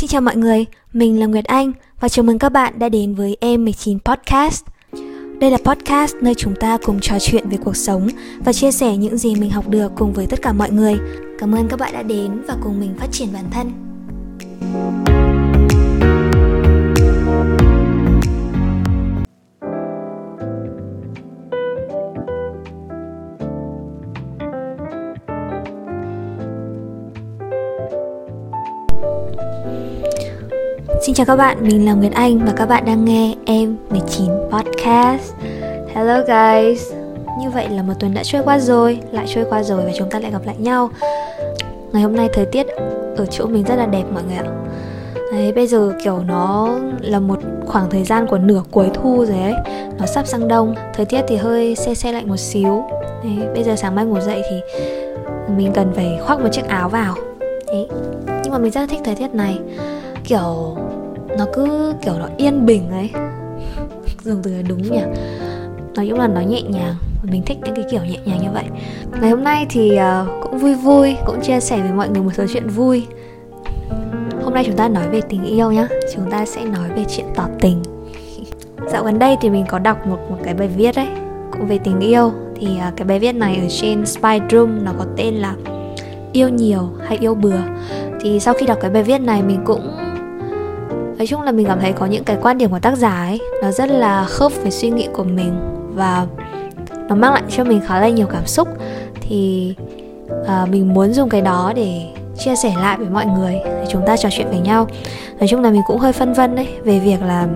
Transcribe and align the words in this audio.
Xin 0.00 0.08
chào 0.08 0.20
mọi 0.20 0.36
người, 0.36 0.66
mình 0.92 1.20
là 1.20 1.26
Nguyệt 1.26 1.44
Anh 1.44 1.72
và 2.00 2.08
chào 2.08 2.22
mừng 2.22 2.38
các 2.38 2.48
bạn 2.48 2.78
đã 2.78 2.88
đến 2.88 3.14
với 3.14 3.36
Em19 3.40 3.98
Podcast. 3.98 4.64
Đây 5.40 5.50
là 5.50 5.58
podcast 5.64 6.16
nơi 6.20 6.34
chúng 6.34 6.54
ta 6.54 6.78
cùng 6.84 7.00
trò 7.00 7.18
chuyện 7.20 7.48
về 7.48 7.58
cuộc 7.64 7.76
sống 7.76 8.08
và 8.44 8.52
chia 8.52 8.72
sẻ 8.72 8.96
những 8.96 9.16
gì 9.16 9.34
mình 9.34 9.50
học 9.50 9.68
được 9.68 9.92
cùng 9.96 10.12
với 10.12 10.26
tất 10.26 10.42
cả 10.42 10.52
mọi 10.52 10.70
người. 10.70 10.98
Cảm 11.38 11.54
ơn 11.54 11.68
các 11.68 11.80
bạn 11.80 11.92
đã 11.92 12.02
đến 12.02 12.42
và 12.48 12.56
cùng 12.62 12.80
mình 12.80 12.94
phát 12.98 13.08
triển 13.12 13.28
bản 13.32 13.44
thân. 13.50 15.19
Xin 31.02 31.14
chào 31.14 31.26
các 31.26 31.36
bạn, 31.36 31.56
mình 31.60 31.86
là 31.86 31.92
Nguyệt 31.92 32.12
Anh 32.12 32.38
và 32.38 32.52
các 32.56 32.66
bạn 32.66 32.84
đang 32.84 33.04
nghe 33.04 33.34
em 33.44 33.76
19 33.90 34.26
Podcast. 34.50 35.32
Hello 35.94 36.20
guys. 36.20 36.92
Như 37.40 37.50
vậy 37.50 37.68
là 37.68 37.82
một 37.82 37.92
tuần 38.00 38.14
đã 38.14 38.22
trôi 38.24 38.42
qua 38.44 38.58
rồi, 38.58 39.00
lại 39.12 39.26
trôi 39.28 39.44
qua 39.50 39.62
rồi 39.62 39.84
và 39.84 39.90
chúng 39.98 40.10
ta 40.10 40.18
lại 40.18 40.30
gặp 40.30 40.46
lại 40.46 40.56
nhau. 40.58 40.90
Ngày 41.92 42.02
hôm 42.02 42.16
nay 42.16 42.28
thời 42.32 42.46
tiết 42.46 42.66
ở 43.16 43.26
chỗ 43.26 43.46
mình 43.46 43.64
rất 43.64 43.76
là 43.76 43.86
đẹp 43.86 44.04
mọi 44.12 44.22
người 44.22 44.36
ạ. 44.36 44.44
Đấy, 45.32 45.52
bây 45.52 45.66
giờ 45.66 45.92
kiểu 46.04 46.18
nó 46.18 46.78
là 47.00 47.20
một 47.20 47.38
khoảng 47.66 47.90
thời 47.90 48.04
gian 48.04 48.26
của 48.26 48.38
nửa 48.38 48.62
cuối 48.70 48.90
thu 48.94 49.24
rồi 49.26 49.40
ấy. 49.42 49.54
Nó 49.98 50.06
sắp 50.06 50.26
sang 50.26 50.48
đông 50.48 50.74
Thời 50.94 51.06
tiết 51.06 51.22
thì 51.28 51.36
hơi 51.36 51.74
xe 51.74 51.94
xe 51.94 52.12
lạnh 52.12 52.28
một 52.28 52.36
xíu. 52.36 52.84
Đấy, 53.24 53.48
Bây 53.54 53.64
giờ 53.64 53.76
sáng 53.76 53.94
mai 53.94 54.04
ngủ 54.04 54.20
dậy 54.20 54.42
thì 54.50 54.60
mình 55.56 55.72
cần 55.74 55.92
phải 55.94 56.18
khoác 56.22 56.40
một 56.40 56.48
chiếc 56.52 56.68
áo 56.68 56.88
vào. 56.88 57.14
Đấy. 57.66 57.88
Nhưng 58.42 58.52
mà 58.52 58.58
mình 58.58 58.70
rất 58.70 58.80
là 58.80 58.86
thích 58.86 59.00
thời 59.04 59.14
tiết 59.14 59.34
này. 59.34 59.58
Kiểu 60.24 60.76
nó 61.40 61.46
cứ 61.52 61.94
kiểu 62.02 62.14
nó 62.18 62.28
yên 62.36 62.66
bình 62.66 62.90
ấy. 62.90 63.10
Dùng 64.24 64.42
từ 64.42 64.50
là 64.50 64.62
đúng 64.68 64.82
nhỉ? 64.82 65.02
Nói 65.94 66.08
chung 66.08 66.18
là 66.18 66.26
nó 66.26 66.40
nhẹ 66.40 66.62
nhàng 66.62 66.94
mình 67.22 67.42
thích 67.46 67.58
những 67.64 67.74
cái 67.74 67.84
kiểu 67.90 68.00
nhẹ 68.04 68.18
nhàng 68.24 68.38
như 68.42 68.50
vậy. 68.52 68.64
Ngày 69.20 69.30
hôm 69.30 69.44
nay 69.44 69.66
thì 69.70 69.98
uh, 69.98 70.42
cũng 70.42 70.58
vui 70.58 70.74
vui 70.74 71.16
cũng 71.26 71.40
chia 71.42 71.60
sẻ 71.60 71.80
với 71.80 71.92
mọi 71.92 72.08
người 72.08 72.22
một 72.22 72.30
số 72.34 72.44
chuyện 72.52 72.68
vui. 72.68 73.06
Hôm 74.44 74.54
nay 74.54 74.64
chúng 74.66 74.76
ta 74.76 74.88
nói 74.88 75.08
về 75.08 75.20
tình 75.20 75.44
yêu 75.44 75.72
nhá 75.72 75.88
chúng 76.14 76.30
ta 76.30 76.46
sẽ 76.46 76.64
nói 76.64 76.88
về 76.96 77.04
chuyện 77.08 77.26
tỏ 77.34 77.46
tình. 77.60 77.82
Dạo 78.92 79.04
gần 79.04 79.18
đây 79.18 79.36
thì 79.40 79.50
mình 79.50 79.64
có 79.68 79.78
đọc 79.78 80.06
một 80.06 80.18
một 80.30 80.38
cái 80.44 80.54
bài 80.54 80.68
viết 80.68 80.96
đấy, 80.96 81.08
cũng 81.52 81.66
về 81.66 81.78
tình 81.78 82.00
yêu. 82.00 82.32
Thì 82.60 82.66
uh, 82.66 82.96
cái 82.96 83.06
bài 83.06 83.18
viết 83.18 83.32
này 83.32 83.56
ở 83.56 83.68
trên 83.80 84.06
Spyroom 84.06 84.84
nó 84.84 84.92
có 84.98 85.04
tên 85.16 85.34
là 85.34 85.54
yêu 86.32 86.48
nhiều 86.48 86.88
hay 87.06 87.18
yêu 87.18 87.34
bừa. 87.34 87.60
Thì 88.20 88.40
sau 88.40 88.54
khi 88.54 88.66
đọc 88.66 88.78
cái 88.80 88.90
bài 88.90 89.02
viết 89.02 89.18
này 89.18 89.42
mình 89.42 89.60
cũng 89.64 90.09
nói 91.20 91.26
chung 91.26 91.42
là 91.42 91.52
mình 91.52 91.66
cảm 91.66 91.80
thấy 91.80 91.92
có 91.92 92.06
những 92.06 92.24
cái 92.24 92.36
quan 92.42 92.58
điểm 92.58 92.70
của 92.70 92.78
tác 92.78 92.96
giả 92.96 93.24
ấy 93.24 93.40
nó 93.62 93.70
rất 93.70 93.90
là 93.90 94.24
khớp 94.24 94.52
với 94.62 94.70
suy 94.70 94.90
nghĩ 94.90 95.08
của 95.12 95.24
mình 95.24 95.52
và 95.94 96.26
nó 97.08 97.14
mang 97.14 97.32
lại 97.32 97.42
cho 97.50 97.64
mình 97.64 97.80
khá 97.86 98.00
là 98.00 98.08
nhiều 98.08 98.26
cảm 98.26 98.46
xúc. 98.46 98.68
Thì 99.20 99.74
uh, 100.30 100.68
mình 100.68 100.94
muốn 100.94 101.12
dùng 101.12 101.28
cái 101.28 101.40
đó 101.40 101.72
để 101.76 102.06
chia 102.38 102.56
sẻ 102.56 102.74
lại 102.80 102.96
với 102.98 103.08
mọi 103.10 103.26
người 103.26 103.52
để 103.64 103.86
chúng 103.88 104.02
ta 104.06 104.16
trò 104.16 104.28
chuyện 104.32 104.46
với 104.48 104.58
nhau. 104.58 104.86
Nói 105.38 105.48
chung 105.48 105.62
là 105.62 105.70
mình 105.70 105.82
cũng 105.86 105.98
hơi 105.98 106.12
phân 106.12 106.32
vân 106.32 106.54
đấy 106.54 106.68
về 106.84 106.98
việc 106.98 107.22
là 107.22 107.48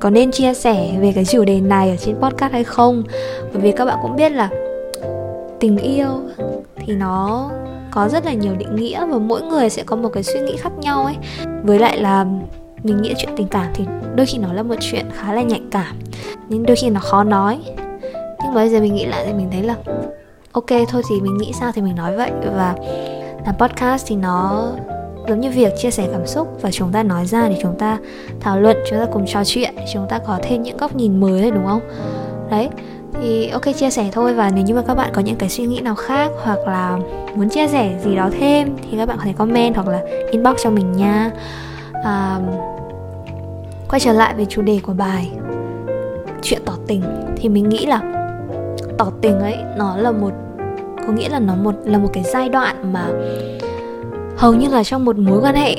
có 0.00 0.10
nên 0.10 0.30
chia 0.30 0.54
sẻ 0.54 0.90
về 1.00 1.12
cái 1.14 1.24
chủ 1.24 1.44
đề 1.44 1.60
này 1.60 1.90
ở 1.90 1.96
trên 1.96 2.16
podcast 2.16 2.52
hay 2.52 2.64
không? 2.64 3.02
Bởi 3.52 3.62
vì 3.62 3.72
các 3.72 3.84
bạn 3.84 3.98
cũng 4.02 4.16
biết 4.16 4.32
là 4.32 4.48
tình 5.60 5.76
yêu 5.76 6.10
thì 6.76 6.94
nó 6.94 7.50
có 7.90 8.08
rất 8.08 8.26
là 8.26 8.32
nhiều 8.32 8.52
định 8.58 8.76
nghĩa 8.76 9.06
và 9.06 9.18
mỗi 9.18 9.42
người 9.42 9.70
sẽ 9.70 9.82
có 9.86 9.96
một 9.96 10.08
cái 10.08 10.22
suy 10.22 10.40
nghĩ 10.40 10.56
khác 10.56 10.72
nhau 10.78 11.04
ấy. 11.04 11.16
Với 11.62 11.78
lại 11.78 11.98
là 11.98 12.26
mình 12.82 13.02
nghĩ 13.02 13.14
chuyện 13.18 13.32
tình 13.36 13.48
cảm 13.48 13.66
thì 13.74 13.84
đôi 14.14 14.26
khi 14.26 14.38
nó 14.38 14.52
là 14.52 14.62
một 14.62 14.74
chuyện 14.80 15.06
khá 15.12 15.32
là 15.32 15.42
nhạy 15.42 15.60
cảm, 15.70 15.96
nhưng 16.48 16.62
đôi 16.62 16.76
khi 16.76 16.90
nó 16.90 17.00
khó 17.00 17.24
nói. 17.24 17.58
Nhưng 18.16 18.48
mà 18.48 18.54
bây 18.54 18.68
giờ 18.68 18.80
mình 18.80 18.94
nghĩ 18.94 19.06
lại 19.06 19.22
thì 19.26 19.32
mình 19.32 19.48
thấy 19.52 19.62
là, 19.62 19.76
ok, 20.52 20.66
thôi 20.88 21.02
thì 21.08 21.20
mình 21.20 21.38
nghĩ 21.38 21.52
sao 21.60 21.72
thì 21.74 21.82
mình 21.82 21.96
nói 21.96 22.16
vậy. 22.16 22.30
Và 22.56 22.74
làm 23.46 23.54
podcast 23.58 24.06
thì 24.06 24.16
nó 24.16 24.68
giống 25.28 25.40
như 25.40 25.50
việc 25.50 25.72
chia 25.78 25.90
sẻ 25.90 26.08
cảm 26.12 26.26
xúc 26.26 26.58
và 26.62 26.70
chúng 26.70 26.92
ta 26.92 27.02
nói 27.02 27.26
ra 27.26 27.48
để 27.48 27.58
chúng 27.62 27.78
ta 27.78 27.98
thảo 28.40 28.60
luận, 28.60 28.76
chúng 28.90 28.98
ta 28.98 29.06
cùng 29.12 29.26
trò 29.26 29.44
chuyện, 29.44 29.74
chúng 29.92 30.06
ta 30.08 30.18
có 30.18 30.38
thêm 30.42 30.62
những 30.62 30.76
góc 30.76 30.96
nhìn 30.96 31.20
mới 31.20 31.42
đấy 31.42 31.50
đúng 31.50 31.66
không? 31.66 31.80
Đấy, 32.50 32.68
thì 33.22 33.48
ok, 33.48 33.62
chia 33.76 33.90
sẻ 33.90 34.08
thôi. 34.12 34.34
Và 34.34 34.50
nếu 34.54 34.64
như 34.64 34.74
mà 34.74 34.82
các 34.86 34.94
bạn 34.94 35.10
có 35.12 35.22
những 35.22 35.36
cái 35.36 35.48
suy 35.48 35.66
nghĩ 35.66 35.80
nào 35.80 35.94
khác 35.94 36.30
hoặc 36.44 36.58
là 36.66 36.98
muốn 37.34 37.48
chia 37.48 37.68
sẻ 37.68 37.98
gì 38.04 38.16
đó 38.16 38.30
thêm 38.40 38.76
thì 38.82 38.98
các 38.98 39.06
bạn 39.08 39.16
có 39.18 39.24
thể 39.24 39.32
comment 39.32 39.74
hoặc 39.74 39.88
là 39.88 40.00
inbox 40.30 40.56
cho 40.64 40.70
mình 40.70 40.92
nha 40.92 41.30
à, 42.02 42.40
quay 43.88 44.00
trở 44.00 44.12
lại 44.12 44.34
về 44.34 44.44
chủ 44.44 44.62
đề 44.62 44.80
của 44.82 44.92
bài 44.92 45.30
chuyện 46.42 46.62
tỏ 46.64 46.72
tình 46.86 47.02
thì 47.36 47.48
mình 47.48 47.68
nghĩ 47.68 47.86
là 47.86 48.00
tỏ 48.98 49.06
tình 49.20 49.40
ấy 49.40 49.56
nó 49.76 49.96
là 49.96 50.10
một 50.10 50.32
có 51.06 51.12
nghĩa 51.12 51.28
là 51.28 51.38
nó 51.38 51.54
một 51.54 51.74
là 51.84 51.98
một 51.98 52.08
cái 52.12 52.24
giai 52.24 52.48
đoạn 52.48 52.92
mà 52.92 53.06
hầu 54.36 54.54
như 54.54 54.68
là 54.68 54.84
trong 54.84 55.04
một 55.04 55.18
mối 55.18 55.40
quan 55.42 55.54
hệ 55.54 55.74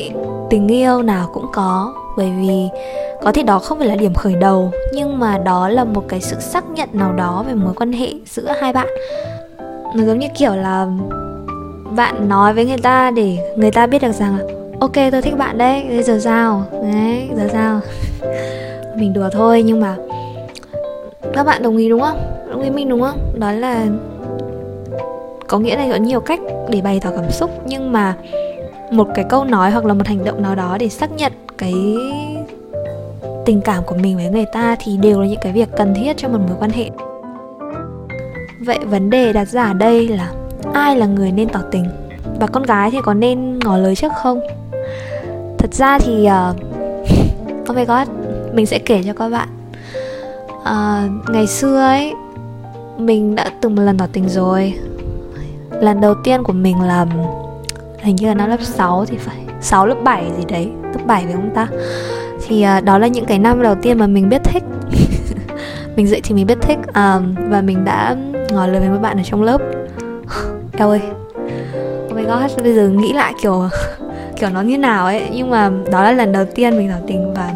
tình 0.49 0.67
yêu 0.67 1.01
nào 1.01 1.29
cũng 1.33 1.45
có. 1.53 1.93
Bởi 2.17 2.31
vì 2.39 2.69
có 3.23 3.31
thể 3.31 3.43
đó 3.43 3.59
không 3.59 3.79
phải 3.79 3.87
là 3.87 3.95
điểm 3.95 4.13
khởi 4.13 4.35
đầu 4.35 4.71
nhưng 4.93 5.19
mà 5.19 5.37
đó 5.37 5.69
là 5.69 5.83
một 5.83 6.03
cái 6.07 6.21
sự 6.21 6.35
xác 6.39 6.69
nhận 6.69 6.89
nào 6.93 7.13
đó 7.13 7.43
về 7.47 7.53
mối 7.53 7.73
quan 7.73 7.91
hệ 7.91 8.13
giữa 8.25 8.51
hai 8.61 8.73
bạn. 8.73 8.87
Nó 9.95 10.03
giống 10.05 10.19
như 10.19 10.27
kiểu 10.37 10.55
là 10.55 10.87
bạn 11.95 12.29
nói 12.29 12.53
với 12.53 12.65
người 12.65 12.77
ta 12.77 13.11
để 13.11 13.53
người 13.57 13.71
ta 13.71 13.87
biết 13.87 14.01
được 14.01 14.11
rằng 14.11 14.37
là 14.37 14.43
ok, 14.83 15.11
tôi 15.11 15.21
thích 15.21 15.37
bạn 15.37 15.57
đấy. 15.57 15.85
Bây 15.89 16.03
giờ 16.03 16.19
sao? 16.19 16.63
Đấy, 16.71 17.29
giờ 17.35 17.49
sao? 17.53 17.79
Mình 18.97 19.13
đùa 19.13 19.29
thôi, 19.31 19.63
nhưng 19.63 19.79
mà 19.79 19.95
các 21.33 21.43
bạn 21.43 21.63
đồng 21.63 21.77
ý 21.77 21.89
đúng 21.89 22.01
không? 22.01 22.17
Đồng 22.49 22.61
ý 22.61 22.69
mình 22.69 22.89
đúng 22.89 23.01
không? 23.01 23.33
Đó 23.39 23.51
là 23.51 23.85
có 25.47 25.59
nghĩa 25.59 25.75
là 25.75 25.87
có 25.91 25.95
nhiều 25.95 26.19
cách 26.19 26.39
để 26.69 26.81
bày 26.81 26.99
tỏ 26.99 27.09
cảm 27.15 27.31
xúc, 27.31 27.49
nhưng 27.65 27.91
mà 27.91 28.15
một 28.91 29.07
cái 29.15 29.25
câu 29.29 29.43
nói 29.43 29.71
hoặc 29.71 29.85
là 29.85 29.93
một 29.93 30.07
hành 30.07 30.25
động 30.25 30.41
nào 30.41 30.55
đó 30.55 30.77
để 30.79 30.89
xác 30.89 31.11
nhận 31.11 31.31
cái 31.57 31.73
tình 33.45 33.61
cảm 33.61 33.83
của 33.83 33.95
mình 33.95 34.15
với 34.17 34.29
người 34.29 34.45
ta 34.53 34.75
thì 34.79 34.97
đều 34.97 35.21
là 35.21 35.27
những 35.27 35.39
cái 35.41 35.51
việc 35.51 35.69
cần 35.77 35.93
thiết 35.93 36.17
cho 36.17 36.27
một 36.27 36.39
mối 36.47 36.57
quan 36.59 36.71
hệ. 36.71 36.89
Vậy 38.59 38.79
vấn 38.85 39.09
đề 39.09 39.33
đặt 39.33 39.45
ra 39.45 39.63
ở 39.63 39.73
đây 39.73 40.07
là 40.07 40.31
ai 40.73 40.95
là 40.95 41.05
người 41.05 41.31
nên 41.31 41.49
tỏ 41.49 41.59
tình? 41.71 41.85
Và 42.39 42.47
con 42.47 42.63
gái 42.63 42.91
thì 42.91 42.97
có 43.03 43.13
nên 43.13 43.59
ngỏ 43.59 43.77
lời 43.77 43.95
trước 43.95 44.11
không? 44.23 44.41
Thật 45.63 45.73
ra 45.73 45.99
thì 45.99 46.27
uh, 46.27 46.55
oh 47.69 47.75
my 47.75 47.85
god 47.85 48.07
mình 48.53 48.65
sẽ 48.65 48.79
kể 48.79 49.03
cho 49.05 49.13
các 49.13 49.29
bạn. 49.29 49.47
Uh, 50.61 51.29
ngày 51.29 51.47
xưa 51.47 51.79
ấy 51.79 52.13
mình 52.97 53.35
đã 53.35 53.51
từng 53.61 53.75
một 53.75 53.81
lần 53.81 53.97
tỏ 53.97 54.07
tình 54.13 54.29
rồi. 54.29 54.73
Lần 55.81 56.01
đầu 56.01 56.15
tiên 56.23 56.43
của 56.43 56.53
mình 56.53 56.81
là 56.81 57.05
hình 57.99 58.15
như 58.15 58.27
là 58.27 58.33
năm 58.33 58.49
lớp 58.49 58.61
6 58.61 59.05
thì 59.05 59.17
phải 59.17 59.37
6 59.61 59.85
lớp 59.85 59.95
7 60.03 60.31
gì 60.37 60.43
đấy 60.49 60.71
lớp 60.93 61.05
7 61.05 61.23
phải 61.23 61.33
không 61.33 61.51
ta? 61.55 61.67
Thì 62.47 62.65
uh, 62.77 62.83
đó 62.83 62.97
là 62.97 63.07
những 63.07 63.25
cái 63.25 63.39
năm 63.39 63.61
đầu 63.61 63.75
tiên 63.81 63.97
mà 63.97 64.07
mình 64.07 64.29
biết 64.29 64.43
thích. 64.43 64.63
Mình 65.95 66.07
dậy 66.07 66.21
thì 66.23 66.35
mình 66.35 66.47
biết 66.47 66.57
thích 66.61 66.79
um, 66.87 67.35
và 67.49 67.61
mình 67.61 67.85
đã 67.85 68.15
ngỏ 68.51 68.67
lời 68.67 68.79
với 68.79 68.89
mấy 68.89 68.99
bạn 68.99 69.17
ở 69.17 69.23
trong 69.25 69.43
lớp. 69.43 69.61
Eo 70.77 70.89
ơi 70.89 71.01
oh 72.13 72.15
my 72.15 72.23
god 72.23 72.63
bây 72.63 72.73
giờ 72.73 72.87
nghĩ 72.89 73.13
lại 73.13 73.33
kiểu 73.41 73.69
kiểu 74.35 74.49
nó 74.49 74.61
như 74.61 74.77
nào 74.77 75.05
ấy. 75.05 75.21
Nhưng 75.31 75.49
mà 75.49 75.71
đó 75.91 76.03
là 76.03 76.11
lần 76.11 76.31
đầu 76.31 76.45
tiên 76.55 76.77
mình 76.77 76.89
tỏ 76.91 76.97
tình 77.07 77.33
và 77.33 77.51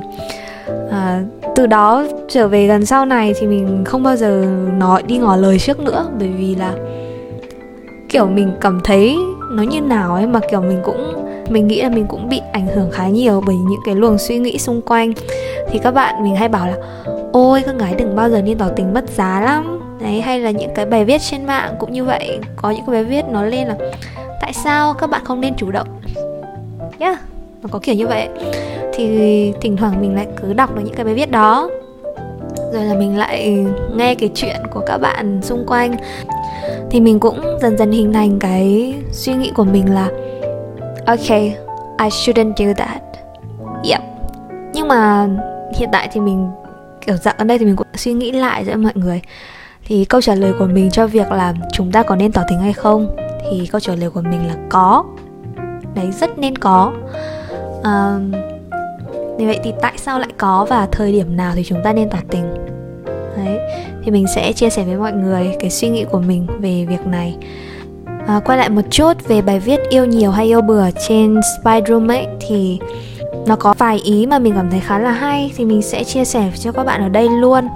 à, 0.91 1.21
từ 1.55 1.67
đó 1.67 2.03
trở 2.29 2.47
về 2.47 2.67
gần 2.67 2.85
sau 2.85 3.05
này 3.05 3.33
thì 3.39 3.47
mình 3.47 3.83
không 3.85 4.03
bao 4.03 4.15
giờ 4.15 4.45
nói 4.77 5.03
đi 5.03 5.17
ngỏ 5.17 5.35
lời 5.35 5.59
trước 5.59 5.79
nữa. 5.79 6.05
Bởi 6.19 6.29
vì 6.29 6.55
là 6.55 6.73
kiểu 8.09 8.25
mình 8.25 8.51
cảm 8.61 8.81
thấy 8.83 9.17
nó 9.51 9.63
như 9.63 9.81
nào 9.81 10.13
ấy 10.13 10.27
mà 10.27 10.39
kiểu 10.51 10.61
mình 10.61 10.79
cũng 10.83 11.13
mình 11.49 11.67
nghĩ 11.67 11.81
là 11.81 11.89
mình 11.89 12.05
cũng 12.07 12.29
bị 12.29 12.41
ảnh 12.53 12.67
hưởng 12.67 12.91
khá 12.91 13.07
nhiều 13.07 13.43
bởi 13.45 13.55
những 13.55 13.79
cái 13.85 13.95
luồng 13.95 14.17
suy 14.17 14.37
nghĩ 14.37 14.57
xung 14.57 14.81
quanh. 14.81 15.13
Thì 15.69 15.79
các 15.79 15.91
bạn 15.91 16.23
mình 16.23 16.35
hay 16.35 16.49
bảo 16.49 16.67
là 16.67 16.75
ôi 17.31 17.63
con 17.65 17.77
gái 17.77 17.95
đừng 17.97 18.15
bao 18.15 18.29
giờ 18.29 18.41
nên 18.41 18.57
tỏ 18.57 18.67
tình 18.75 18.93
mất 18.93 19.09
giá 19.09 19.41
lắm. 19.41 19.79
Đấy 20.01 20.21
hay 20.21 20.39
là 20.39 20.51
những 20.51 20.71
cái 20.75 20.85
bài 20.85 21.05
viết 21.05 21.21
trên 21.21 21.45
mạng 21.45 21.75
cũng 21.79 21.93
như 21.93 22.03
vậy. 22.03 22.39
Có 22.55 22.71
những 22.71 22.85
cái 22.85 22.93
bài 22.93 23.03
viết 23.03 23.25
nó 23.31 23.43
lên 23.43 23.67
là 23.67 23.75
tại 24.41 24.53
sao 24.53 24.93
các 24.93 25.09
bạn 25.09 25.21
không 25.25 25.41
nên 25.41 25.55
chủ 25.55 25.71
động 25.71 25.87
nhá. 26.99 27.17
Nó 27.61 27.69
có 27.71 27.79
kiểu 27.79 27.95
như 27.95 28.07
vậy. 28.07 28.29
Thì 28.93 29.53
thỉnh 29.61 29.77
thoảng 29.77 30.01
mình 30.01 30.15
lại 30.15 30.27
cứ 30.41 30.53
đọc 30.53 30.75
được 30.75 30.81
những 30.85 30.95
cái 30.95 31.05
bài 31.05 31.13
viết 31.13 31.31
đó. 31.31 31.69
Rồi 32.73 32.83
là 32.83 32.93
mình 32.93 33.17
lại 33.17 33.65
nghe 33.95 34.15
cái 34.15 34.29
chuyện 34.35 34.55
của 34.73 34.81
các 34.87 34.97
bạn 34.97 35.39
xung 35.41 35.65
quanh. 35.67 35.95
Thì 36.89 36.99
mình 36.99 37.19
cũng 37.19 37.57
dần 37.61 37.77
dần 37.77 37.91
hình 37.91 38.13
thành 38.13 38.39
cái 38.39 38.95
suy 39.11 39.33
nghĩ 39.33 39.51
của 39.55 39.63
mình 39.63 39.93
là 39.93 40.09
ok 41.05 41.29
I 41.99 42.09
shouldn't 42.09 42.53
do 42.57 42.73
that. 42.77 43.01
Yep. 43.89 44.01
Nhưng 44.73 44.87
mà 44.87 45.27
hiện 45.75 45.89
tại 45.91 46.09
thì 46.13 46.19
mình, 46.19 46.49
kiểu 47.05 47.15
dạng 47.15 47.35
gần 47.37 47.47
đây 47.47 47.57
thì 47.57 47.65
mình 47.65 47.75
cũng 47.75 47.87
suy 47.95 48.13
nghĩ 48.13 48.31
lại 48.31 48.65
giữa 48.65 48.75
mọi 48.75 48.93
người. 48.95 49.21
Thì 49.85 50.05
câu 50.05 50.21
trả 50.21 50.35
lời 50.35 50.53
của 50.59 50.65
mình 50.65 50.89
cho 50.91 51.07
việc 51.07 51.31
là 51.31 51.53
chúng 51.71 51.91
ta 51.91 52.03
có 52.03 52.15
nên 52.15 52.31
tỏ 52.31 52.41
tình 52.49 52.59
hay 52.59 52.73
không? 52.73 53.15
Thì 53.51 53.67
câu 53.71 53.79
trả 53.79 53.95
lời 53.95 54.09
của 54.09 54.21
mình 54.21 54.47
là 54.47 54.55
có 54.69 55.05
đấy 55.97 56.11
rất 56.19 56.39
nên 56.39 56.55
có. 56.55 56.93
Uh, 57.79 58.21
vậy 59.37 59.59
thì 59.63 59.73
tại 59.81 59.93
sao 59.97 60.19
lại 60.19 60.29
có 60.37 60.65
và 60.69 60.87
thời 60.91 61.11
điểm 61.11 61.37
nào 61.37 61.51
thì 61.55 61.63
chúng 61.63 61.83
ta 61.83 61.93
nên 61.93 62.09
tỏ 62.09 62.17
tình? 62.29 62.53
Đấy 63.37 63.59
thì 64.03 64.11
mình 64.11 64.25
sẽ 64.35 64.53
chia 64.53 64.69
sẻ 64.69 64.83
với 64.83 64.95
mọi 64.95 65.11
người 65.11 65.55
cái 65.59 65.69
suy 65.69 65.89
nghĩ 65.89 66.05
của 66.11 66.19
mình 66.19 66.47
về 66.59 66.85
việc 66.89 67.05
này. 67.05 67.35
À, 68.27 68.39
quay 68.45 68.57
lại 68.57 68.69
một 68.69 68.81
chút 68.89 69.27
về 69.27 69.41
bài 69.41 69.59
viết 69.59 69.79
yêu 69.89 70.05
nhiều 70.05 70.31
hay 70.31 70.45
yêu 70.45 70.61
bừa 70.61 70.91
trên 71.07 71.39
Spyroom 71.61 72.11
ấy 72.11 72.27
thì 72.47 72.79
nó 73.45 73.55
có 73.55 73.73
vài 73.77 73.99
ý 74.03 74.25
mà 74.25 74.39
mình 74.39 74.53
cảm 74.55 74.69
thấy 74.69 74.79
khá 74.79 74.99
là 74.99 75.11
hay 75.11 75.51
thì 75.55 75.65
mình 75.65 75.81
sẽ 75.81 76.03
chia 76.03 76.25
sẻ 76.25 76.51
cho 76.59 76.71
các 76.71 76.83
bạn 76.83 77.01
ở 77.01 77.09
đây 77.09 77.29
luôn. 77.29 77.67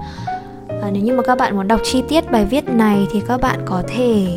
À, 0.68 0.90
nếu 0.92 1.04
như 1.04 1.14
mà 1.14 1.24
các 1.24 1.38
bạn 1.38 1.56
muốn 1.56 1.68
đọc 1.68 1.80
chi 1.84 2.04
tiết 2.10 2.32
bài 2.32 2.46
viết 2.46 2.70
này 2.70 3.08
thì 3.12 3.22
các 3.28 3.42
bạn 3.42 3.60
có 3.66 3.84
thể 3.88 4.28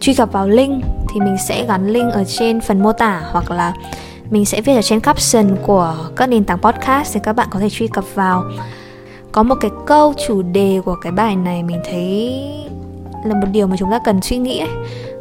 truy 0.00 0.14
cập 0.14 0.32
vào 0.32 0.48
link 0.48 0.84
thì 1.12 1.20
mình 1.20 1.36
sẽ 1.48 1.66
gắn 1.66 1.86
link 1.86 2.12
ở 2.12 2.24
trên 2.24 2.60
phần 2.60 2.82
mô 2.82 2.92
tả 2.92 3.22
hoặc 3.32 3.50
là 3.50 3.72
mình 4.30 4.44
sẽ 4.44 4.60
viết 4.60 4.74
ở 4.74 4.82
trên 4.82 5.00
caption 5.00 5.56
của 5.62 5.96
các 6.16 6.28
nền 6.28 6.44
tảng 6.44 6.58
podcast 6.58 7.14
thì 7.14 7.20
các 7.22 7.32
bạn 7.32 7.48
có 7.50 7.58
thể 7.58 7.70
truy 7.70 7.86
cập 7.86 8.04
vào. 8.14 8.44
Có 9.32 9.42
một 9.42 9.54
cái 9.60 9.70
câu 9.86 10.14
chủ 10.26 10.42
đề 10.42 10.80
của 10.84 10.96
cái 11.02 11.12
bài 11.12 11.36
này 11.36 11.62
mình 11.62 11.80
thấy 11.90 12.44
là 13.24 13.34
một 13.34 13.46
điều 13.52 13.66
mà 13.66 13.76
chúng 13.76 13.90
ta 13.90 13.98
cần 14.04 14.22
suy 14.22 14.36
nghĩ 14.36 14.58
ấy. 14.58 14.68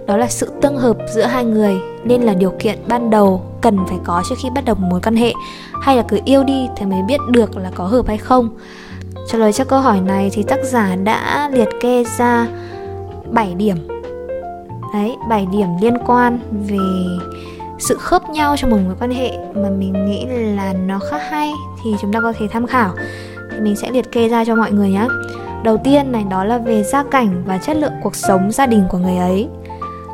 Đó 0.08 0.18
là 0.18 0.28
sự 0.28 0.52
tương 0.62 0.78
hợp 0.78 0.98
giữa 1.14 1.26
hai 1.26 1.46
người 1.46 1.78
nên 2.04 2.22
là 2.22 2.34
điều 2.34 2.54
kiện 2.60 2.80
ban 2.88 3.10
đầu 3.10 3.42
cần 3.62 3.78
phải 3.88 3.98
có 4.04 4.24
trước 4.30 4.36
khi 4.44 4.50
bắt 4.56 4.66
đầu 4.66 4.76
một 4.76 4.88
mối 4.90 5.00
quan 5.04 5.16
hệ, 5.16 5.34
hay 5.82 5.96
là 5.96 6.04
cứ 6.08 6.20
yêu 6.26 6.44
đi 6.44 6.68
thì 6.78 6.86
mới 6.86 7.02
biết 7.08 7.20
được 7.30 7.58
là 7.58 7.72
có 7.76 7.86
hợp 7.86 8.08
hay 8.08 8.18
không. 8.18 8.50
Trả 9.28 9.38
lời 9.38 9.54
cho 9.54 9.64
câu 9.64 9.80
hỏi 9.80 10.02
này 10.02 10.30
thì 10.34 10.44
tác 10.44 10.60
giả 10.64 10.96
đã 11.04 11.50
liệt 11.54 11.70
kê 11.82 12.04
ra 12.18 12.48
7 13.32 13.54
điểm 13.56 13.99
đấy 14.94 15.18
7 15.30 15.48
điểm 15.52 15.68
liên 15.82 15.98
quan 16.06 16.40
về 16.52 16.78
sự 17.80 17.98
khớp 17.98 18.30
nhau 18.30 18.56
trong 18.58 18.70
một 18.70 18.78
mối 18.86 18.96
quan 19.00 19.12
hệ 19.12 19.32
mà 19.56 19.70
mình 19.70 20.06
nghĩ 20.06 20.26
là 20.56 20.74
nó 20.74 21.00
khá 21.00 21.18
hay 21.18 21.52
thì 21.84 21.96
chúng 22.02 22.14
ta 22.14 22.20
có 22.22 22.34
thể 22.40 22.48
tham 22.52 22.68
khảo. 22.68 22.92
Thì 23.52 23.60
mình 23.60 23.76
sẽ 23.76 23.92
liệt 23.92 24.12
kê 24.12 24.28
ra 24.28 24.46
cho 24.46 24.56
mọi 24.56 24.72
người 24.72 24.90
nhé 24.90 25.08
đầu 25.64 25.78
tiên 25.78 26.12
này, 26.12 26.24
đó 26.30 26.44
là 26.44 26.58
về 26.58 26.84
gia 26.84 27.04
cảnh 27.04 27.44
và 27.46 27.58
chất 27.58 27.78
lượng 27.78 27.94
cuộc 28.04 28.16
sống 28.16 28.52
gia 28.52 28.66
đình 28.66 28.84
của 28.90 28.98
người 28.98 29.18
ấy. 29.18 29.48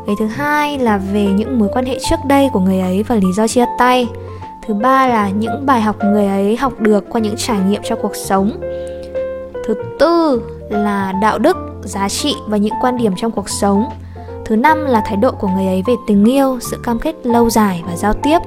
Cái 0.06 0.16
thứ 0.20 0.26
hai 0.26 0.80
là 0.80 0.98
về 0.98 1.26
những 1.26 1.60
mối 1.60 1.70
quan 1.74 1.86
hệ 1.86 1.98
trước 2.10 2.20
đây 2.28 2.50
của 2.54 2.60
người 2.60 2.80
ấy 2.80 3.04
và 3.04 3.16
lý 3.16 3.34
do 3.34 3.48
chia 3.48 3.66
tay. 3.78 4.08
Thứ 4.68 4.74
ba 4.74 5.08
là 5.08 5.30
những 5.30 5.66
bài 5.66 5.82
học 5.82 5.96
người 6.04 6.28
ấy 6.28 6.56
học 6.56 6.74
được 6.80 7.10
qua 7.10 7.22
những 7.22 7.36
trải 7.38 7.60
nghiệm 7.60 7.82
trong 7.84 8.00
cuộc 8.02 8.16
sống. 8.16 8.52
Thứ 9.66 9.74
tư 10.00 10.42
là 10.70 11.14
đạo 11.22 11.40
đức, 11.40 11.58
giá 11.84 12.10
trị 12.10 12.36
và 12.48 12.58
những 12.58 12.74
quan 12.82 12.98
điểm 12.98 13.14
trong 13.18 13.32
cuộc 13.32 13.50
sống 13.50 13.86
thứ 14.46 14.56
năm 14.56 14.86
là 14.86 15.02
thái 15.06 15.18
độ 15.18 15.32
của 15.32 15.48
người 15.48 15.66
ấy 15.66 15.84
về 15.88 15.94
tình 16.08 16.26
yêu 16.26 16.60
sự 16.62 16.78
cam 16.84 17.00
kết 17.00 17.16
lâu 17.24 17.50
dài 17.50 17.84
và 17.88 17.96
giao 17.96 18.14
tiếp. 18.14 18.40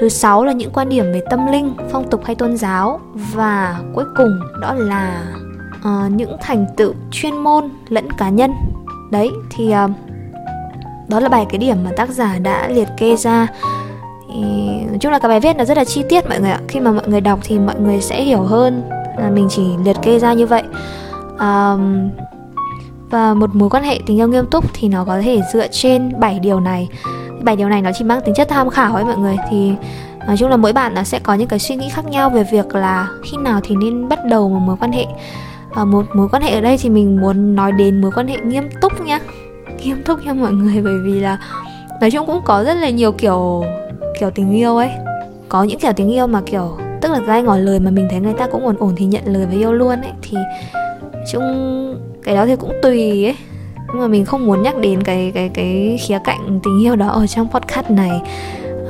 Thứ 0.00 0.08
sáu 0.08 0.44
là 0.44 0.52
những 0.52 0.70
quan 0.72 0.88
điểm 0.88 1.04
về 1.12 1.22
tâm 1.30 1.46
linh 1.46 1.74
phong 1.90 2.10
tục 2.10 2.24
hay 2.24 2.34
tôn 2.34 2.56
giáo. 2.56 3.00
Và 3.14 3.80
cuối 3.94 4.04
cùng 4.16 4.40
đó 4.60 4.74
là 4.74 5.22
uh, 5.78 6.12
những 6.12 6.36
thành 6.40 6.66
tựu 6.76 6.92
chuyên 7.10 7.36
môn 7.36 7.68
lẫn 7.88 8.12
cá 8.12 8.28
nhân. 8.28 8.52
Đấy 9.10 9.30
thì 9.50 9.74
uh, 9.84 9.90
đó 11.08 11.20
là 11.20 11.28
bài 11.28 11.46
cái 11.48 11.58
điểm 11.58 11.76
mà 11.84 11.90
tác 11.96 12.08
giả 12.08 12.38
đã 12.38 12.68
liệt 12.68 12.88
kê 12.96 13.16
ra. 13.16 13.46
Thì 14.28 14.42
nói 14.86 14.98
chung 15.00 15.12
là 15.12 15.18
cái 15.18 15.28
bài 15.28 15.40
viết 15.40 15.56
nó 15.56 15.64
rất 15.64 15.76
là 15.76 15.84
chi 15.84 16.02
tiết 16.08 16.28
mọi 16.28 16.40
người 16.40 16.50
ạ. 16.50 16.60
Khi 16.68 16.80
mà 16.80 16.90
mọi 16.90 17.08
người 17.08 17.20
đọc 17.20 17.38
thì 17.42 17.58
mọi 17.58 17.80
người 17.80 18.00
sẽ 18.00 18.22
hiểu 18.22 18.42
hơn 18.42 18.82
là 19.18 19.30
mình 19.30 19.46
chỉ 19.50 19.62
liệt 19.84 19.96
kê 20.02 20.18
ra 20.18 20.32
như 20.32 20.46
vậy. 20.46 20.62
Um, 21.38 22.10
và 23.10 23.34
một 23.34 23.54
mối 23.54 23.70
quan 23.70 23.82
hệ 23.82 24.00
tình 24.06 24.18
yêu 24.18 24.28
nghiêm 24.28 24.46
túc 24.46 24.64
thì 24.74 24.88
nó 24.88 25.04
có 25.04 25.20
thể 25.20 25.40
dựa 25.52 25.66
trên 25.70 26.20
7 26.20 26.38
điều 26.38 26.60
này. 26.60 26.88
Bảy 27.42 27.56
điều 27.56 27.68
này 27.68 27.82
nó 27.82 27.90
chỉ 27.98 28.04
mang 28.04 28.20
tính 28.24 28.34
chất 28.34 28.48
tham 28.48 28.70
khảo 28.70 28.94
ấy 28.94 29.04
mọi 29.04 29.16
người. 29.16 29.36
Thì 29.50 29.72
nói 30.26 30.36
chung 30.36 30.50
là 30.50 30.56
mỗi 30.56 30.72
bạn 30.72 30.94
nó 30.94 31.02
sẽ 31.02 31.18
có 31.18 31.34
những 31.34 31.48
cái 31.48 31.58
suy 31.58 31.76
nghĩ 31.76 31.88
khác 31.88 32.06
nhau 32.06 32.30
về 32.30 32.44
việc 32.44 32.74
là 32.74 33.08
khi 33.22 33.36
nào 33.36 33.60
thì 33.64 33.76
nên 33.76 34.08
bắt 34.08 34.18
đầu 34.24 34.48
một 34.48 34.60
mối 34.60 34.76
quan 34.80 34.92
hệ. 34.92 35.06
À, 35.74 35.84
một 35.84 36.06
mối 36.14 36.28
quan 36.28 36.42
hệ 36.42 36.54
ở 36.54 36.60
đây 36.60 36.78
thì 36.78 36.90
mình 36.90 37.20
muốn 37.20 37.54
nói 37.54 37.72
đến 37.72 38.00
mối 38.00 38.10
quan 38.14 38.28
hệ 38.28 38.36
nghiêm 38.40 38.64
túc 38.80 39.00
nhá. 39.00 39.18
Nghiêm 39.84 40.02
túc 40.02 40.26
nha 40.26 40.32
mọi 40.32 40.52
người 40.52 40.82
bởi 40.82 40.98
vì 41.04 41.20
là 41.20 41.38
nói 42.00 42.10
chung 42.10 42.26
cũng 42.26 42.40
có 42.44 42.64
rất 42.64 42.74
là 42.74 42.90
nhiều 42.90 43.12
kiểu 43.12 43.64
kiểu 44.20 44.30
tình 44.30 44.52
yêu 44.52 44.76
ấy. 44.76 44.90
Có 45.48 45.62
những 45.62 45.78
kiểu 45.78 45.92
tình 45.92 46.12
yêu 46.12 46.26
mà 46.26 46.40
kiểu 46.46 46.78
tức 47.00 47.12
là 47.12 47.20
gai 47.20 47.42
ngỏ 47.42 47.56
lời 47.56 47.80
mà 47.80 47.90
mình 47.90 48.08
thấy 48.10 48.20
người 48.20 48.34
ta 48.34 48.46
cũng 48.46 48.66
ổn 48.66 48.76
ổn 48.78 48.94
thì 48.96 49.06
nhận 49.06 49.22
lời 49.26 49.46
và 49.46 49.52
yêu 49.52 49.72
luôn 49.72 50.00
ấy. 50.00 50.12
Thì 50.22 50.36
chung 51.32 51.44
cái 52.24 52.34
đó 52.34 52.46
thì 52.46 52.56
cũng 52.56 52.72
tùy 52.82 53.24
ấy. 53.24 53.36
Nhưng 53.88 54.02
mà 54.02 54.08
mình 54.08 54.24
không 54.24 54.46
muốn 54.46 54.62
nhắc 54.62 54.78
đến 54.78 55.02
cái 55.02 55.32
cái 55.34 55.48
cái 55.54 55.98
khía 56.06 56.18
cạnh 56.24 56.60
tình 56.62 56.82
yêu 56.82 56.96
đó 56.96 57.08
ở 57.08 57.26
trong 57.26 57.50
podcast 57.50 57.90
này. 57.90 58.20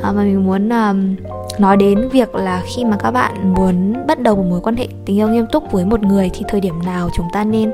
À, 0.02 0.12
mà 0.12 0.22
mình 0.22 0.46
muốn 0.46 0.68
um, 0.68 1.16
nói 1.58 1.76
đến 1.76 2.08
việc 2.08 2.34
là 2.34 2.62
khi 2.66 2.84
mà 2.84 2.96
các 2.96 3.10
bạn 3.10 3.54
muốn 3.54 4.06
bắt 4.06 4.20
đầu 4.20 4.36
một 4.36 4.44
mối 4.50 4.60
quan 4.60 4.76
hệ 4.76 4.86
tình 5.04 5.18
yêu 5.18 5.28
nghiêm 5.28 5.46
túc 5.52 5.72
với 5.72 5.84
một 5.84 6.02
người 6.02 6.30
thì 6.34 6.42
thời 6.48 6.60
điểm 6.60 6.74
nào 6.84 7.10
chúng 7.16 7.26
ta 7.32 7.44
nên 7.44 7.72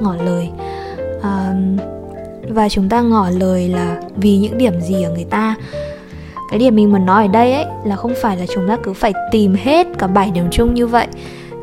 ngỏ 0.00 0.14
lời? 0.24 0.50
À, 1.22 1.54
và 2.48 2.68
chúng 2.68 2.88
ta 2.88 3.00
ngỏ 3.00 3.30
lời 3.30 3.68
là 3.68 4.00
vì 4.16 4.38
những 4.38 4.58
điểm 4.58 4.80
gì 4.80 5.02
ở 5.02 5.10
người 5.10 5.26
ta? 5.30 5.54
Cái 6.50 6.58
điểm 6.58 6.76
mình 6.76 6.92
muốn 6.92 7.06
nói 7.06 7.26
ở 7.26 7.32
đây 7.32 7.52
ấy 7.52 7.64
là 7.84 7.96
không 7.96 8.12
phải 8.22 8.36
là 8.36 8.46
chúng 8.54 8.68
ta 8.68 8.76
cứ 8.82 8.92
phải 8.92 9.12
tìm 9.30 9.54
hết 9.54 9.86
cả 9.98 10.06
bảy 10.06 10.30
điểm 10.30 10.44
chung 10.50 10.74
như 10.74 10.86
vậy 10.86 11.06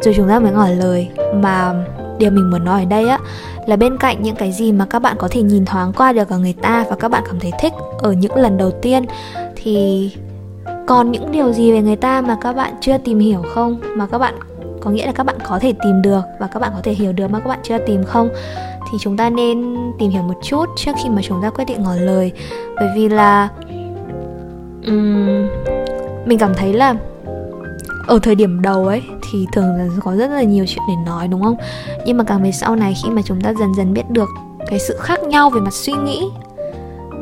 rồi 0.01 0.13
chúng 0.17 0.27
ta 0.27 0.39
mới 0.39 0.51
ngỏ 0.51 0.67
lời 0.67 1.07
mà 1.35 1.85
điều 2.19 2.31
mình 2.31 2.51
muốn 2.51 2.65
nói 2.65 2.79
ở 2.83 2.85
đây 2.85 3.07
á 3.07 3.19
là 3.67 3.75
bên 3.75 3.97
cạnh 3.97 4.23
những 4.23 4.35
cái 4.35 4.51
gì 4.51 4.71
mà 4.71 4.85
các 4.85 4.99
bạn 4.99 5.15
có 5.19 5.27
thể 5.31 5.41
nhìn 5.41 5.65
thoáng 5.65 5.93
qua 5.93 6.11
được 6.11 6.29
ở 6.29 6.37
người 6.37 6.55
ta 6.61 6.85
và 6.89 6.95
các 6.95 7.11
bạn 7.11 7.23
cảm 7.27 7.39
thấy 7.39 7.51
thích 7.59 7.73
ở 7.99 8.11
những 8.11 8.35
lần 8.35 8.57
đầu 8.57 8.71
tiên 8.71 9.05
thì 9.55 10.11
còn 10.87 11.11
những 11.11 11.31
điều 11.31 11.53
gì 11.53 11.71
về 11.71 11.81
người 11.81 11.95
ta 11.95 12.21
mà 12.21 12.37
các 12.41 12.53
bạn 12.53 12.73
chưa 12.81 12.97
tìm 12.97 13.19
hiểu 13.19 13.41
không? 13.53 13.79
Mà 13.95 14.07
các 14.07 14.17
bạn 14.17 14.33
có 14.81 14.91
nghĩa 14.91 15.05
là 15.05 15.11
các 15.11 15.23
bạn 15.23 15.35
có 15.47 15.59
thể 15.59 15.73
tìm 15.83 16.01
được 16.01 16.21
và 16.39 16.47
các 16.47 16.59
bạn 16.59 16.71
có 16.75 16.81
thể 16.83 16.91
hiểu 16.91 17.13
được 17.13 17.27
mà 17.31 17.39
các 17.39 17.49
bạn 17.49 17.59
chưa 17.63 17.77
tìm 17.77 18.03
không? 18.03 18.29
Thì 18.91 18.97
chúng 19.01 19.17
ta 19.17 19.29
nên 19.29 19.75
tìm 19.99 20.09
hiểu 20.09 20.23
một 20.23 20.39
chút 20.43 20.65
trước 20.75 20.91
khi 21.03 21.09
mà 21.09 21.21
chúng 21.21 21.41
ta 21.41 21.49
quyết 21.49 21.65
định 21.65 21.83
ngỏ 21.83 21.95
lời. 21.95 22.31
Bởi 22.75 22.89
vì 22.95 23.09
là 23.09 23.49
um, 24.85 25.47
mình 26.25 26.37
cảm 26.39 26.53
thấy 26.53 26.73
là 26.73 26.95
ở 28.09 28.19
thời 28.19 28.35
điểm 28.35 28.61
đầu 28.61 28.87
ấy, 28.87 29.01
thì 29.21 29.47
thường 29.53 29.75
là 29.75 29.87
có 30.03 30.15
rất 30.15 30.31
là 30.31 30.43
nhiều 30.43 30.65
chuyện 30.67 30.83
để 30.87 30.93
nói, 31.05 31.27
đúng 31.27 31.43
không? 31.43 31.55
Nhưng 32.05 32.17
mà 32.17 32.23
càng 32.23 32.43
về 32.43 32.51
sau 32.51 32.75
này, 32.75 32.93
khi 33.03 33.09
mà 33.09 33.21
chúng 33.21 33.41
ta 33.41 33.53
dần 33.53 33.75
dần 33.75 33.93
biết 33.93 34.09
được 34.09 34.29
cái 34.67 34.79
sự 34.79 34.97
khác 34.99 35.23
nhau 35.23 35.49
về 35.49 35.61
mặt 35.61 35.73
suy 35.73 35.93
nghĩ, 35.93 36.23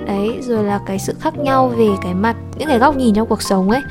đấy, 0.07 0.39
rồi 0.42 0.63
là 0.63 0.80
cái 0.86 1.00
sự 1.00 1.13
khác 1.19 1.38
nhau 1.38 1.68
về 1.68 1.88
cái 2.01 2.13
mặt, 2.13 2.36
những 2.57 2.68
cái 2.68 2.80
góc 2.80 2.95
nhìn 2.95 3.16
trong 3.16 3.28
cuộc 3.28 3.42
sống 3.42 3.69
ấy, 3.69 3.81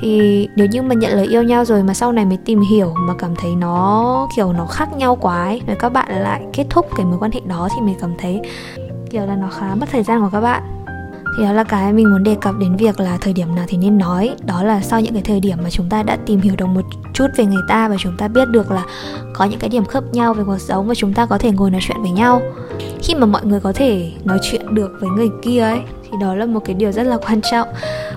thì 0.00 0.48
nếu 0.56 0.66
như 0.66 0.82
mà 0.82 0.94
nhận 0.94 1.12
lời 1.12 1.26
yêu 1.26 1.42
nhau 1.42 1.64
rồi 1.64 1.82
mà 1.82 1.94
sau 1.94 2.12
này 2.12 2.24
mới 2.24 2.38
tìm 2.44 2.60
hiểu 2.70 2.94
mà 2.98 3.14
cảm 3.18 3.34
thấy 3.36 3.56
nó, 3.56 4.28
kiểu, 4.36 4.52
nó 4.52 4.66
khác 4.66 4.96
nhau 4.96 5.16
quá 5.16 5.44
ấy, 5.44 5.62
rồi 5.66 5.76
các 5.80 5.88
bạn 5.88 6.22
lại 6.22 6.42
kết 6.52 6.64
thúc 6.70 6.86
cái 6.96 7.06
mối 7.06 7.18
quan 7.20 7.30
hệ 7.32 7.40
đó 7.44 7.68
thì 7.74 7.80
mình 7.86 7.96
cảm 8.00 8.14
thấy, 8.18 8.40
kiểu 9.10 9.26
là, 9.26 9.36
nó 9.36 9.48
khá 9.48 9.74
mất 9.74 9.86
thời 9.92 10.02
gian 10.02 10.20
của 10.20 10.30
các 10.32 10.40
bạn 10.40 10.62
thì 11.36 11.44
đó 11.44 11.52
là 11.52 11.64
cái 11.64 11.92
mình 11.92 12.10
muốn 12.10 12.22
đề 12.24 12.36
cập 12.40 12.54
đến 12.58 12.76
việc 12.76 13.00
là 13.00 13.18
thời 13.20 13.32
điểm 13.32 13.54
nào 13.54 13.64
thì 13.68 13.76
nên 13.76 13.98
nói. 13.98 14.34
Đó 14.46 14.62
là 14.62 14.80
sau 14.80 15.00
những 15.00 15.12
cái 15.12 15.22
thời 15.22 15.40
điểm 15.40 15.58
mà 15.62 15.70
chúng 15.70 15.88
ta 15.88 16.02
đã 16.02 16.16
tìm 16.26 16.40
hiểu 16.40 16.54
được 16.58 16.66
một 16.66 16.82
chút 17.14 17.26
về 17.36 17.44
người 17.44 17.62
ta 17.68 17.88
và 17.88 17.96
chúng 17.98 18.16
ta 18.16 18.28
biết 18.28 18.48
được 18.48 18.70
là 18.70 18.84
có 19.32 19.44
những 19.44 19.60
cái 19.60 19.70
điểm 19.70 19.84
khớp 19.84 20.04
nhau 20.12 20.34
về 20.34 20.44
cuộc 20.46 20.58
sống 20.58 20.86
và 20.86 20.94
chúng 20.94 21.14
ta 21.14 21.26
có 21.26 21.38
thể 21.38 21.50
ngồi 21.50 21.70
nói 21.70 21.80
chuyện 21.84 22.02
với 22.02 22.10
nhau. 22.10 22.42
Khi 23.02 23.14
mà 23.14 23.26
mọi 23.26 23.44
người 23.44 23.60
có 23.60 23.72
thể 23.72 24.12
nói 24.24 24.38
chuyện 24.42 24.74
được 24.74 24.90
với 25.00 25.10
người 25.10 25.28
kia 25.42 25.60
ấy, 25.60 25.80
thì 26.04 26.10
đó 26.20 26.34
là 26.34 26.46
một 26.46 26.60
cái 26.64 26.74
điều 26.74 26.92
rất 26.92 27.02
là 27.02 27.16
quan 27.28 27.40
trọng. 27.50 27.68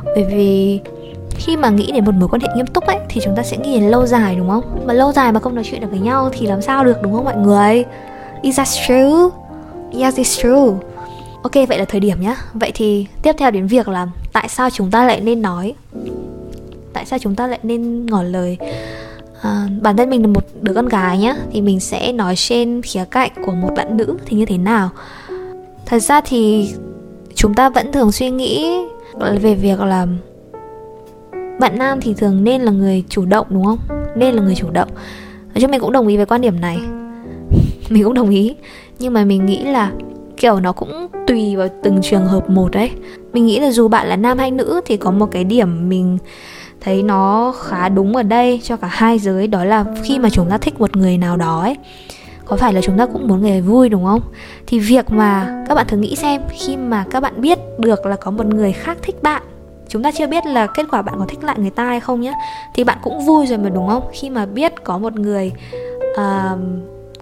Bởi 0.05 0.23
vì 0.23 0.79
khi 1.29 1.57
mà 1.57 1.69
nghĩ 1.69 1.91
đến 1.91 2.05
một 2.05 2.13
mối 2.15 2.29
quan 2.29 2.41
hệ 2.41 2.47
nghiêm 2.55 2.67
túc 2.67 2.85
ấy, 2.85 2.97
thì 3.09 3.21
chúng 3.23 3.35
ta 3.35 3.43
sẽ 3.43 3.57
nghĩ 3.57 3.79
đến 3.79 3.89
lâu 3.89 4.05
dài, 4.05 4.35
đúng 4.35 4.49
không? 4.49 4.83
Mà 4.85 4.93
lâu 4.93 5.11
dài 5.11 5.31
mà 5.31 5.39
không 5.39 5.55
nói 5.55 5.63
chuyện 5.71 5.81
được 5.81 5.87
với 5.91 5.99
nhau 5.99 6.29
thì 6.33 6.47
làm 6.47 6.61
sao 6.61 6.85
được, 6.85 7.01
đúng 7.01 7.13
không 7.13 7.25
mọi 7.25 7.37
người? 7.37 7.85
Is 8.41 8.57
that 8.57 8.67
true? 8.87 9.39
Yes, 9.99 10.19
it's 10.19 10.41
true 10.41 10.87
ok 11.43 11.53
vậy 11.67 11.79
là 11.79 11.85
thời 11.85 11.99
điểm 11.99 12.21
nhá. 12.21 12.35
Vậy 12.53 12.71
thì 12.75 13.07
tiếp 13.21 13.35
theo 13.37 13.51
đến 13.51 13.67
việc 13.67 13.87
là 13.87 14.07
tại 14.33 14.49
sao 14.49 14.69
chúng 14.69 14.91
ta 14.91 15.05
lại 15.05 15.21
nên 15.21 15.41
nói? 15.41 15.73
Tại 16.93 17.05
sao 17.05 17.19
chúng 17.19 17.35
ta 17.35 17.47
lại 17.47 17.59
nên 17.63 18.05
ngỏ 18.05 18.23
lời? 18.23 18.57
À, 19.41 19.67
bản 19.81 19.97
thân 19.97 20.09
mình 20.09 20.21
là 20.21 20.27
một 20.27 20.43
đứa 20.61 20.73
con 20.73 20.87
gái 20.87 21.17
nhá 21.17 21.35
thì 21.51 21.61
mình 21.61 21.79
sẽ 21.79 22.11
nói 22.11 22.35
trên 22.35 22.81
khía 22.81 23.05
cạnh 23.11 23.31
của 23.45 23.51
một 23.51 23.69
bạn 23.75 23.97
nữ 23.97 24.17
thì 24.25 24.37
như 24.37 24.45
thế 24.45 24.57
nào? 24.57 24.89
Thật 25.85 25.99
ra 25.99 26.21
thì 26.21 26.69
chúng 27.35 27.53
ta 27.53 27.69
vẫn 27.69 27.91
thường 27.91 28.11
suy 28.11 28.29
nghĩ 28.29 28.77
về 29.41 29.55
việc 29.55 29.79
là 29.79 30.07
bạn 31.59 31.79
nam 31.79 32.01
thì 32.01 32.13
thường 32.13 32.43
nên 32.43 32.61
là 32.61 32.71
người 32.71 33.03
chủ 33.09 33.25
động 33.25 33.47
đúng 33.49 33.65
không? 33.65 33.79
Nên 34.15 34.35
là 34.35 34.41
người 34.41 34.55
chủ 34.55 34.69
động. 34.69 34.89
Nói 35.47 35.61
chung 35.61 35.71
mình 35.71 35.81
cũng 35.81 35.91
đồng 35.91 36.07
ý 36.07 36.17
với 36.17 36.25
quan 36.25 36.41
điểm 36.41 36.61
này. 36.61 36.79
Mình 37.89 38.03
cũng 38.03 38.13
đồng 38.13 38.29
ý. 38.29 38.55
Nhưng 38.99 39.13
mà 39.13 39.23
mình 39.23 39.45
nghĩ 39.45 39.63
là 39.63 39.91
kiểu 40.37 40.59
nó 40.59 40.71
cũng 40.71 41.07
tùy 41.27 41.55
vào 41.55 41.67
từng 41.83 41.99
trường 42.03 42.25
hợp 42.25 42.49
một 42.49 42.71
đấy. 42.71 42.91
Mình 43.33 43.45
nghĩ 43.45 43.59
là 43.59 43.71
dù 43.71 43.87
bạn 43.87 44.07
là 44.07 44.15
nam 44.15 44.37
hay 44.37 44.51
nữ 44.51 44.81
thì 44.85 44.97
có 44.97 45.11
một 45.11 45.27
cái 45.31 45.43
điểm 45.43 45.89
mình 45.89 46.17
thấy 46.81 47.03
nó 47.03 47.53
khá 47.61 47.89
đúng 47.89 48.15
ở 48.15 48.23
đây 48.23 48.59
cho 48.63 48.77
cả 48.77 48.87
hai 48.91 49.19
giới 49.19 49.47
đó 49.47 49.63
là 49.63 49.85
khi 50.03 50.19
mà 50.19 50.29
chúng 50.29 50.49
ta 50.49 50.57
thích 50.57 50.79
một 50.79 50.97
người 50.97 51.17
nào 51.17 51.37
đó 51.37 51.61
ấy 51.61 51.75
có 52.45 52.55
phải 52.55 52.73
là 52.73 52.81
chúng 52.81 52.97
ta 52.97 53.05
cũng 53.05 53.27
muốn 53.27 53.41
người 53.41 53.61
vui 53.61 53.89
đúng 53.89 54.05
không? 54.05 54.21
Thì 54.67 54.79
việc 54.79 55.11
mà 55.11 55.63
các 55.67 55.75
bạn 55.75 55.87
thử 55.87 55.97
nghĩ 55.97 56.15
xem 56.15 56.41
khi 56.49 56.77
mà 56.77 57.05
các 57.11 57.19
bạn 57.19 57.41
biết 57.41 57.59
được 57.79 58.05
là 58.05 58.15
có 58.15 58.31
một 58.31 58.45
người 58.45 58.73
khác 58.73 58.97
thích 59.01 59.23
bạn 59.23 59.41
chúng 59.89 60.03
ta 60.03 60.11
chưa 60.11 60.27
biết 60.27 60.45
là 60.45 60.67
kết 60.67 60.85
quả 60.91 61.01
bạn 61.01 61.15
có 61.19 61.25
thích 61.25 61.43
lại 61.43 61.55
người 61.59 61.69
ta 61.69 61.85
hay 61.85 61.99
không 61.99 62.21
nhé 62.21 62.33
thì 62.73 62.83
bạn 62.83 62.97
cũng 63.03 63.25
vui 63.25 63.47
rồi 63.47 63.57
mà 63.57 63.69
đúng 63.69 63.87
không? 63.87 64.03
Khi 64.11 64.29
mà 64.29 64.45
biết 64.45 64.83
có 64.83 64.97
một 64.97 65.13
người 65.13 65.51
uh, 66.13 66.59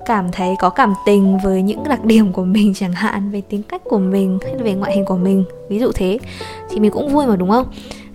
cảm 0.05 0.31
thấy 0.31 0.55
có 0.59 0.69
cảm 0.69 0.93
tình 1.05 1.38
với 1.43 1.62
những 1.62 1.83
đặc 1.83 2.05
điểm 2.05 2.31
của 2.31 2.43
mình 2.43 2.74
chẳng 2.74 2.93
hạn 2.93 3.31
về 3.31 3.41
tính 3.50 3.63
cách 3.63 3.81
của 3.83 4.00
mình 4.00 4.39
hay 4.43 4.55
là 4.55 4.63
về 4.63 4.74
ngoại 4.74 4.95
hình 4.95 5.05
của 5.05 5.17
mình 5.17 5.45
ví 5.69 5.79
dụ 5.79 5.91
thế 5.95 6.19
thì 6.69 6.79
mình 6.79 6.91
cũng 6.91 7.09
vui 7.09 7.25
mà 7.25 7.35
đúng 7.35 7.50
không? 7.50 7.65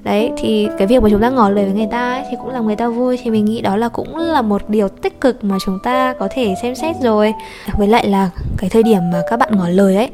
Đấy 0.03 0.33
thì 0.37 0.69
cái 0.79 0.87
việc 0.87 1.03
mà 1.03 1.09
chúng 1.11 1.21
ta 1.21 1.31
ngỏ 1.31 1.49
lời 1.49 1.65
với 1.65 1.75
người 1.75 1.89
ta 1.91 2.13
ấy, 2.13 2.25
thì 2.31 2.37
cũng 2.41 2.49
làm 2.49 2.67
người 2.67 2.77
ta 2.77 2.89
vui 2.89 3.19
thì 3.23 3.31
mình 3.31 3.45
nghĩ 3.45 3.61
đó 3.61 3.77
là 3.77 3.89
cũng 3.89 4.17
là 4.17 4.43
một 4.43 4.63
điều 4.69 4.89
tích 4.89 5.21
cực 5.21 5.45
mà 5.45 5.57
chúng 5.65 5.79
ta 5.83 6.15
có 6.19 6.29
thể 6.31 6.55
xem 6.63 6.75
xét 6.75 6.97
rồi. 7.03 7.35
Với 7.79 7.89
lại 7.89 8.09
là 8.09 8.31
cái 8.59 8.71
thời 8.71 8.83
điểm 8.83 9.11
mà 9.13 9.23
các 9.31 9.37
bạn 9.37 9.57
ngỏ 9.57 9.69
lời 9.69 9.97
ấy 9.97 10.09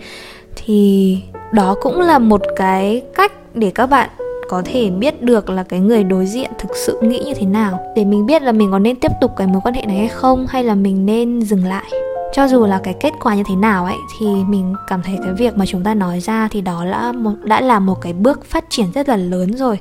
thì 0.57 1.19
đó 1.53 1.75
cũng 1.83 2.01
là 2.01 2.19
một 2.19 2.43
cái 2.57 3.03
cách 3.15 3.33
để 3.55 3.71
các 3.75 3.87
bạn 3.87 4.11
có 4.49 4.63
thể 4.65 4.91
biết 4.91 5.23
được 5.23 5.51
là 5.51 5.63
cái 5.63 5.81
người 5.81 6.05
đối 6.05 6.27
diện 6.27 6.51
thực 6.59 6.77
sự 6.77 6.99
nghĩ 7.03 7.23
như 7.27 7.35
thế 7.35 7.47
nào. 7.47 7.93
Để 7.97 8.05
mình 8.05 8.27
biết 8.27 8.43
là 8.43 8.53
mình 8.53 8.71
có 8.71 8.79
nên 8.79 8.97
tiếp 8.97 9.13
tục 9.21 9.31
cái 9.37 9.47
mối 9.47 9.61
quan 9.65 9.75
hệ 9.75 9.83
này 9.87 9.97
hay 9.97 10.09
không 10.09 10.47
hay 10.49 10.65
là 10.65 10.75
mình 10.75 11.07
nên 11.07 11.43
dừng 11.43 11.65
lại. 11.65 11.85
Cho 12.33 12.49
dù 12.49 12.67
là 12.67 12.81
cái 12.85 12.95
kết 13.01 13.13
quả 13.21 13.35
như 13.35 13.43
thế 13.49 13.57
nào 13.57 13.85
ấy 13.85 13.97
thì 14.19 14.27
mình 14.27 14.75
cảm 14.87 15.03
thấy 15.03 15.19
cái 15.25 15.33
việc 15.33 15.57
mà 15.57 15.67
chúng 15.67 15.85
ta 15.85 15.95
nói 15.95 16.21
ra 16.21 16.49
thì 16.51 16.61
đó 16.61 16.85
là 16.85 17.13
một, 17.13 17.33
đã 17.43 17.61
là 17.61 17.79
một 17.79 18.01
cái 18.03 18.13
bước 18.13 18.45
phát 18.45 18.65
triển 18.71 18.87
rất 18.95 19.09
là 19.09 19.17
lớn 19.17 19.57
rồi. 19.57 19.79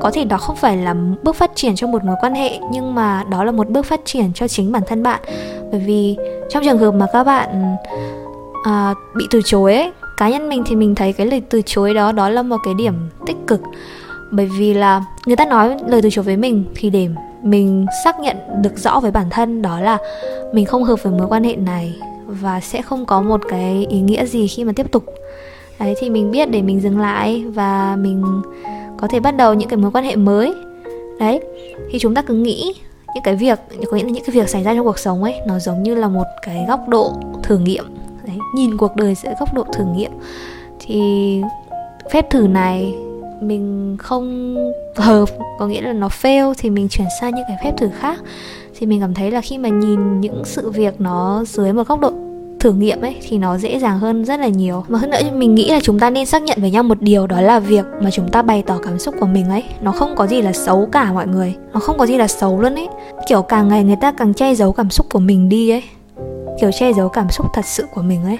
Có 0.00 0.10
thể 0.10 0.24
đó 0.24 0.36
không 0.36 0.56
phải 0.56 0.76
là 0.76 0.94
bước 1.22 1.36
phát 1.36 1.50
triển 1.54 1.74
cho 1.76 1.86
một 1.86 2.04
mối 2.04 2.16
quan 2.20 2.34
hệ 2.34 2.58
nhưng 2.70 2.94
mà 2.94 3.24
đó 3.30 3.44
là 3.44 3.52
một 3.52 3.68
bước 3.68 3.86
phát 3.86 4.00
triển 4.04 4.32
cho 4.34 4.48
chính 4.48 4.72
bản 4.72 4.82
thân 4.86 5.02
bạn. 5.02 5.20
Bởi 5.70 5.80
vì 5.86 6.16
trong 6.50 6.64
trường 6.64 6.78
hợp 6.78 6.90
mà 6.90 7.06
các 7.12 7.24
bạn 7.24 7.76
à, 8.64 8.94
bị 9.14 9.24
từ 9.30 9.40
chối 9.44 9.74
ấy 9.74 9.92
cá 10.16 10.28
nhân 10.28 10.48
mình 10.48 10.62
thì 10.66 10.76
mình 10.76 10.94
thấy 10.94 11.12
cái 11.12 11.26
lời 11.26 11.42
từ 11.50 11.62
chối 11.66 11.94
đó 11.94 12.12
đó 12.12 12.28
là 12.28 12.42
một 12.42 12.56
cái 12.64 12.74
điểm 12.74 12.94
tích 13.26 13.36
cực. 13.46 13.60
Bởi 14.30 14.46
vì 14.58 14.74
là 14.74 15.04
người 15.26 15.36
ta 15.36 15.44
nói 15.44 15.76
lời 15.86 16.02
từ 16.02 16.10
chối 16.10 16.24
với 16.24 16.36
mình 16.36 16.64
thì 16.74 16.90
để 16.90 17.08
mình 17.42 17.86
xác 18.04 18.20
nhận 18.20 18.36
được 18.62 18.78
rõ 18.78 19.00
với 19.00 19.10
bản 19.10 19.30
thân 19.30 19.62
đó 19.62 19.80
là 19.80 19.98
mình 20.52 20.66
không 20.66 20.84
hợp 20.84 21.02
với 21.02 21.12
mối 21.12 21.26
quan 21.28 21.44
hệ 21.44 21.56
này 21.56 21.94
và 22.26 22.60
sẽ 22.60 22.82
không 22.82 23.06
có 23.06 23.22
một 23.22 23.40
cái 23.48 23.86
ý 23.90 24.00
nghĩa 24.00 24.26
gì 24.26 24.48
khi 24.48 24.64
mà 24.64 24.72
tiếp 24.76 24.92
tục. 24.92 25.04
Đấy, 25.78 25.94
thì 25.98 26.10
mình 26.10 26.30
biết 26.30 26.50
để 26.50 26.62
mình 26.62 26.80
dừng 26.80 27.00
lại 27.00 27.44
và 27.54 27.96
mình 28.00 28.42
có 28.98 29.08
thể 29.08 29.20
bắt 29.20 29.36
đầu 29.36 29.54
những 29.54 29.68
cái 29.68 29.76
mối 29.76 29.90
quan 29.90 30.04
hệ 30.04 30.16
mới. 30.16 30.54
Đấy, 31.18 31.40
thì 31.90 31.98
chúng 31.98 32.14
ta 32.14 32.22
cứ 32.22 32.34
nghĩ 32.34 32.74
những 33.14 33.24
cái 33.24 33.36
việc, 33.36 33.58
có 33.90 33.96
nghĩa 33.96 34.02
là 34.04 34.10
những 34.10 34.24
cái 34.24 34.34
việc 34.34 34.48
xảy 34.48 34.62
ra 34.62 34.74
trong 34.74 34.86
cuộc 34.86 34.98
sống 34.98 35.22
ấy, 35.22 35.34
nó 35.46 35.58
giống 35.58 35.82
như 35.82 35.94
là 35.94 36.08
một 36.08 36.26
cái 36.42 36.64
góc 36.68 36.88
độ 36.88 37.12
thử 37.42 37.58
nghiệm 37.58 37.84
đấy, 38.26 38.38
nhìn 38.54 38.76
cuộc 38.76 38.96
đời 38.96 39.14
dưới 39.14 39.34
góc 39.40 39.54
độ 39.54 39.64
thử 39.72 39.84
nghiệm. 39.84 40.10
Thì 40.80 41.40
phép 42.12 42.30
thử 42.30 42.46
này 42.46 42.94
mình 43.40 43.96
không 43.98 44.56
hợp, 44.96 45.28
có 45.58 45.66
nghĩa 45.66 45.80
là 45.80 45.92
nó 45.92 46.08
fail 46.08 46.54
thì 46.58 46.70
mình 46.70 46.88
chuyển 46.88 47.08
sang 47.20 47.34
những 47.34 47.44
cái 47.48 47.56
phép 47.64 47.72
thử 47.76 47.88
khác. 47.98 48.20
Thì 48.78 48.86
mình 48.86 49.00
cảm 49.00 49.14
thấy 49.14 49.30
là 49.30 49.40
khi 49.40 49.58
mà 49.58 49.68
nhìn 49.68 50.20
những 50.20 50.42
sự 50.44 50.70
việc 50.70 51.00
nó 51.00 51.44
dưới 51.46 51.72
một 51.72 51.88
góc 51.88 52.00
độ 52.00 52.12
thử 52.60 52.72
nghiệm 52.72 53.00
ấy, 53.00 53.16
thì 53.28 53.38
nó 53.38 53.58
dễ 53.58 53.78
dàng 53.78 53.98
hơn 53.98 54.24
rất 54.24 54.40
là 54.40 54.48
nhiều. 54.48 54.84
Mà 54.88 54.98
hơn 54.98 55.10
nữa, 55.10 55.18
mình 55.34 55.54
nghĩ 55.54 55.70
là 55.70 55.80
chúng 55.82 55.98
ta 55.98 56.10
nên 56.10 56.26
xác 56.26 56.42
nhận 56.42 56.58
với 56.60 56.70
nhau 56.70 56.82
một 56.82 57.00
điều, 57.00 57.26
đó 57.26 57.40
là 57.40 57.60
việc 57.60 57.86
mà 58.02 58.10
chúng 58.10 58.28
ta 58.28 58.42
bày 58.42 58.62
tỏ 58.66 58.78
cảm 58.82 58.98
xúc 58.98 59.14
của 59.20 59.26
mình 59.26 59.50
ấy, 59.50 59.64
nó 59.82 59.92
không 59.92 60.14
có 60.16 60.26
gì 60.26 60.42
là 60.42 60.52
xấu 60.52 60.88
cả 60.92 61.12
mọi 61.12 61.26
người. 61.26 61.54
Nó 61.72 61.80
không 61.80 61.98
có 61.98 62.06
gì 62.06 62.16
là 62.16 62.28
xấu 62.28 62.60
luôn 62.60 62.74
ấy. 62.74 62.88
Kiểu 63.28 63.42
càng 63.42 63.68
ngày 63.68 63.84
người 63.84 63.96
ta 63.96 64.12
càng 64.12 64.34
che 64.34 64.54
giấu 64.54 64.72
cảm 64.72 64.90
xúc 64.90 65.06
của 65.10 65.18
mình 65.18 65.48
đi 65.48 65.70
ấy 65.70 65.82
kiểu 66.60 66.70
che 66.72 66.92
giấu 66.92 67.08
cảm 67.08 67.30
xúc 67.30 67.46
thật 67.54 67.64
sự 67.64 67.86
của 67.94 68.02
mình 68.02 68.24
ấy. 68.24 68.38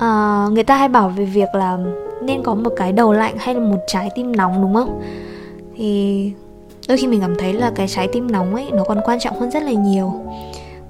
À, 0.00 0.46
người 0.52 0.64
ta 0.64 0.76
hay 0.76 0.88
bảo 0.88 1.08
về 1.08 1.24
việc 1.24 1.54
là 1.54 1.78
nên 2.22 2.42
có 2.42 2.54
một 2.54 2.70
cái 2.76 2.92
đầu 2.92 3.12
lạnh 3.12 3.34
hay 3.38 3.54
là 3.54 3.60
một 3.60 3.78
trái 3.86 4.10
tim 4.14 4.36
nóng 4.36 4.62
đúng 4.62 4.74
không? 4.74 5.00
Thì 5.76 6.32
đôi 6.88 6.98
khi 6.98 7.06
mình 7.06 7.20
cảm 7.20 7.36
thấy 7.38 7.52
là 7.52 7.72
cái 7.74 7.88
trái 7.88 8.08
tim 8.12 8.32
nóng 8.32 8.54
ấy 8.54 8.70
nó 8.72 8.84
còn 8.84 9.00
quan 9.04 9.18
trọng 9.20 9.40
hơn 9.40 9.50
rất 9.50 9.62
là 9.62 9.72
nhiều. 9.72 10.12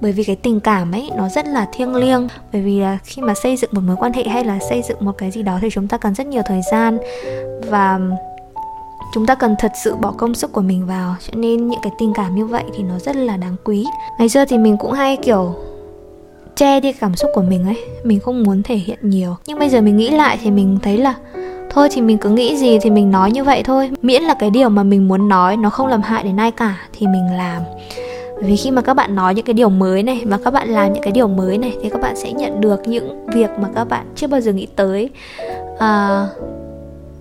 Bởi 0.01 0.11
vì 0.11 0.23
cái 0.23 0.35
tình 0.35 0.59
cảm 0.59 0.91
ấy 0.91 1.09
nó 1.15 1.29
rất 1.29 1.47
là 1.47 1.67
thiêng 1.73 1.95
liêng. 1.95 2.27
Bởi 2.53 2.61
vì 2.61 2.79
là 2.79 2.97
khi 3.03 3.21
mà 3.21 3.33
xây 3.33 3.57
dựng 3.57 3.69
một 3.73 3.81
mối 3.85 3.95
quan 3.99 4.13
hệ 4.13 4.23
hay 4.23 4.45
là 4.45 4.59
xây 4.69 4.81
dựng 4.81 4.97
một 4.99 5.11
cái 5.17 5.31
gì 5.31 5.43
đó 5.43 5.59
thì 5.61 5.69
chúng 5.71 5.87
ta 5.87 5.97
cần 5.97 6.15
rất 6.15 6.27
nhiều 6.27 6.41
thời 6.45 6.61
gian. 6.71 6.97
Và 7.69 7.99
chúng 9.13 9.25
ta 9.25 9.35
cần 9.35 9.55
thật 9.59 9.71
sự 9.83 9.95
bỏ 9.95 10.13
công 10.17 10.33
sức 10.33 10.51
của 10.51 10.61
mình 10.61 10.85
vào. 10.85 11.15
Cho 11.27 11.33
nên 11.35 11.67
những 11.67 11.79
cái 11.83 11.91
tình 11.99 12.13
cảm 12.13 12.35
như 12.35 12.45
vậy 12.45 12.63
thì 12.77 12.83
nó 12.83 12.99
rất 12.99 13.15
là 13.15 13.37
đáng 13.37 13.55
quý. 13.63 13.85
Ngày 14.19 14.29
xưa 14.29 14.45
thì 14.45 14.57
mình 14.57 14.77
cũng 14.77 14.91
hay 14.91 15.17
kiểu 15.17 15.55
che 16.55 16.79
đi 16.79 16.93
cảm 16.93 17.15
xúc 17.15 17.31
của 17.33 17.41
mình 17.41 17.65
ấy 17.65 17.77
mình 18.03 18.19
không 18.19 18.43
muốn 18.43 18.63
thể 18.63 18.75
hiện 18.75 18.99
nhiều. 19.01 19.35
Nhưng 19.47 19.59
bây 19.59 19.69
giờ 19.69 19.81
mình 19.81 19.97
nghĩ 19.97 20.09
lại 20.09 20.39
thì 20.43 20.51
mình 20.51 20.79
thấy 20.81 20.97
là 20.97 21.15
thôi 21.69 21.89
thì 21.91 22.01
mình 22.01 22.17
cứ 22.17 22.29
nghĩ 22.29 22.57
gì 22.57 22.79
thì 22.81 22.89
mình 22.89 23.11
nói 23.11 23.31
như 23.31 23.43
vậy 23.43 23.63
thôi. 23.63 23.91
Miễn 24.01 24.23
là 24.23 24.33
cái 24.33 24.49
điều 24.49 24.69
mà 24.69 24.83
mình 24.83 25.07
muốn 25.07 25.29
nói 25.29 25.57
nó 25.57 25.69
không 25.69 25.87
làm 25.87 26.01
hại 26.01 26.23
đến 26.23 26.37
ai 26.37 26.51
cả 26.51 26.77
thì 26.93 27.07
mình 27.07 27.37
làm. 27.37 27.61
Vì 28.37 28.55
khi 28.55 28.71
mà 28.71 28.81
các 28.81 28.93
bạn 28.93 29.15
nói 29.15 29.35
những 29.35 29.45
cái 29.45 29.53
điều 29.53 29.69
mới 29.69 30.03
này 30.03 30.21
và 30.25 30.37
các 30.43 30.53
bạn 30.53 30.69
làm 30.69 30.93
những 30.93 31.03
cái 31.03 31.11
điều 31.11 31.27
mới 31.27 31.57
này 31.57 31.73
thì 31.81 31.89
các 31.89 32.01
bạn 32.01 32.15
sẽ 32.15 32.31
nhận 32.31 32.61
được 32.61 32.87
những 32.87 33.25
việc 33.27 33.49
mà 33.59 33.69
các 33.75 33.83
bạn 33.83 34.05
chưa 34.15 34.27
bao 34.27 34.41
giờ 34.41 34.51
nghĩ 34.51 34.67
tới. 34.75 35.09
À, 35.79 36.25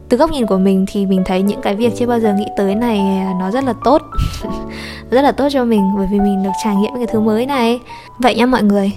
từ 0.08 0.16
góc 0.16 0.30
nhìn 0.32 0.46
của 0.46 0.58
mình 0.58 0.86
thì 0.88 1.06
mình 1.06 1.22
thấy 1.24 1.42
những 1.42 1.60
cái 1.60 1.74
việc 1.74 1.92
chưa 1.96 2.06
bao 2.06 2.20
giờ 2.20 2.34
nghĩ 2.34 2.46
tới 2.56 2.74
này 2.74 2.98
à, 2.98 3.32
nó 3.40 3.50
rất 3.50 3.64
là 3.64 3.74
tốt. 3.84 4.02
Rất 5.10 5.22
là 5.22 5.32
tốt 5.32 5.48
cho 5.50 5.64
mình 5.64 5.82
bởi 5.96 6.06
vì 6.12 6.20
mình 6.20 6.42
được 6.42 6.50
trải 6.64 6.76
nghiệm 6.76 6.94
cái 6.94 7.06
thứ 7.06 7.20
mới 7.20 7.46
này. 7.46 7.80
Vậy 8.18 8.34
nha 8.34 8.46
mọi 8.46 8.62
người 8.62 8.92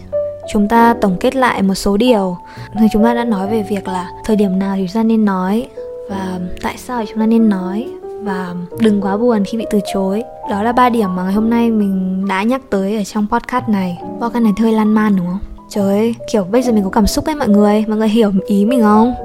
chúng 0.47 0.67
ta 0.67 0.95
tổng 1.01 1.17
kết 1.19 1.35
lại 1.35 1.61
một 1.61 1.75
số 1.75 1.97
điều. 1.97 2.37
Thì 2.79 2.87
chúng 2.91 3.03
ta 3.03 3.13
đã 3.13 3.23
nói 3.23 3.47
về 3.47 3.65
việc 3.69 3.87
là 3.87 4.09
thời 4.25 4.35
điểm 4.35 4.59
nào 4.59 4.75
thì 4.75 4.87
chúng 4.87 5.01
ta 5.01 5.03
nên 5.03 5.25
nói 5.25 5.67
và 6.09 6.39
tại 6.61 6.77
sao 6.77 7.03
chúng 7.09 7.19
ta 7.19 7.25
nên 7.25 7.49
nói 7.49 7.87
và 8.21 8.55
đừng 8.79 9.01
quá 9.01 9.17
buồn 9.17 9.43
khi 9.45 9.57
bị 9.57 9.65
từ 9.71 9.79
chối. 9.93 10.23
Đó 10.49 10.63
là 10.63 10.71
ba 10.71 10.89
điểm 10.89 11.15
mà 11.15 11.23
ngày 11.23 11.33
hôm 11.33 11.49
nay 11.49 11.71
mình 11.71 12.25
đã 12.27 12.43
nhắc 12.43 12.61
tới 12.69 12.97
ở 12.97 13.03
trong 13.03 13.27
podcast 13.31 13.69
này. 13.69 13.97
Podcast 14.21 14.43
này 14.43 14.53
hơi 14.59 14.71
lan 14.71 14.93
man 14.93 15.15
đúng 15.15 15.25
không? 15.25 15.39
Trời 15.69 15.83
ơi 15.83 16.15
kiểu 16.31 16.43
bây 16.43 16.61
giờ 16.61 16.71
mình 16.71 16.83
có 16.83 16.89
cảm 16.89 17.07
xúc 17.07 17.25
ấy 17.25 17.35
mọi 17.35 17.49
người. 17.49 17.85
Mọi 17.87 17.97
người 17.97 18.09
hiểu 18.09 18.31
ý 18.45 18.65
mình 18.65 18.81
không? 18.81 19.13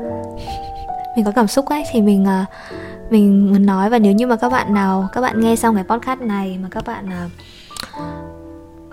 Mình 1.17 1.25
có 1.25 1.33
cảm 1.33 1.47
xúc 1.47 1.67
ấy 1.67 1.85
thì 1.93 2.01
mình 2.03 2.23
uh, 2.23 2.47
mình 3.13 3.53
muốn 3.53 3.67
nói. 3.67 3.91
Và 3.91 3.99
nếu 3.99 4.13
như 4.13 4.27
mà 4.27 4.37
các 4.37 4.53
bạn 4.53 4.75
nào 4.75 5.09
các 5.13 5.21
bạn 5.21 5.41
nghe 5.41 5.57
xong 5.57 5.75
cái 5.75 5.85
podcast 5.85 6.21
này 6.21 6.59
mà 6.63 6.69
các 6.71 6.85
bạn 6.87 7.07
uh, 7.27 7.33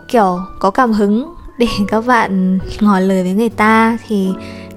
kiểu 0.08 0.40
có 0.60 0.72
cảm 0.72 0.92
hứng 0.92 1.34
để 1.58 1.68
các 1.88 2.06
bạn 2.08 2.60
ngỏ 2.82 3.00
lời 3.00 3.24
với 3.24 3.34
người 3.34 3.50
ta 3.50 3.98
thì 4.08 4.30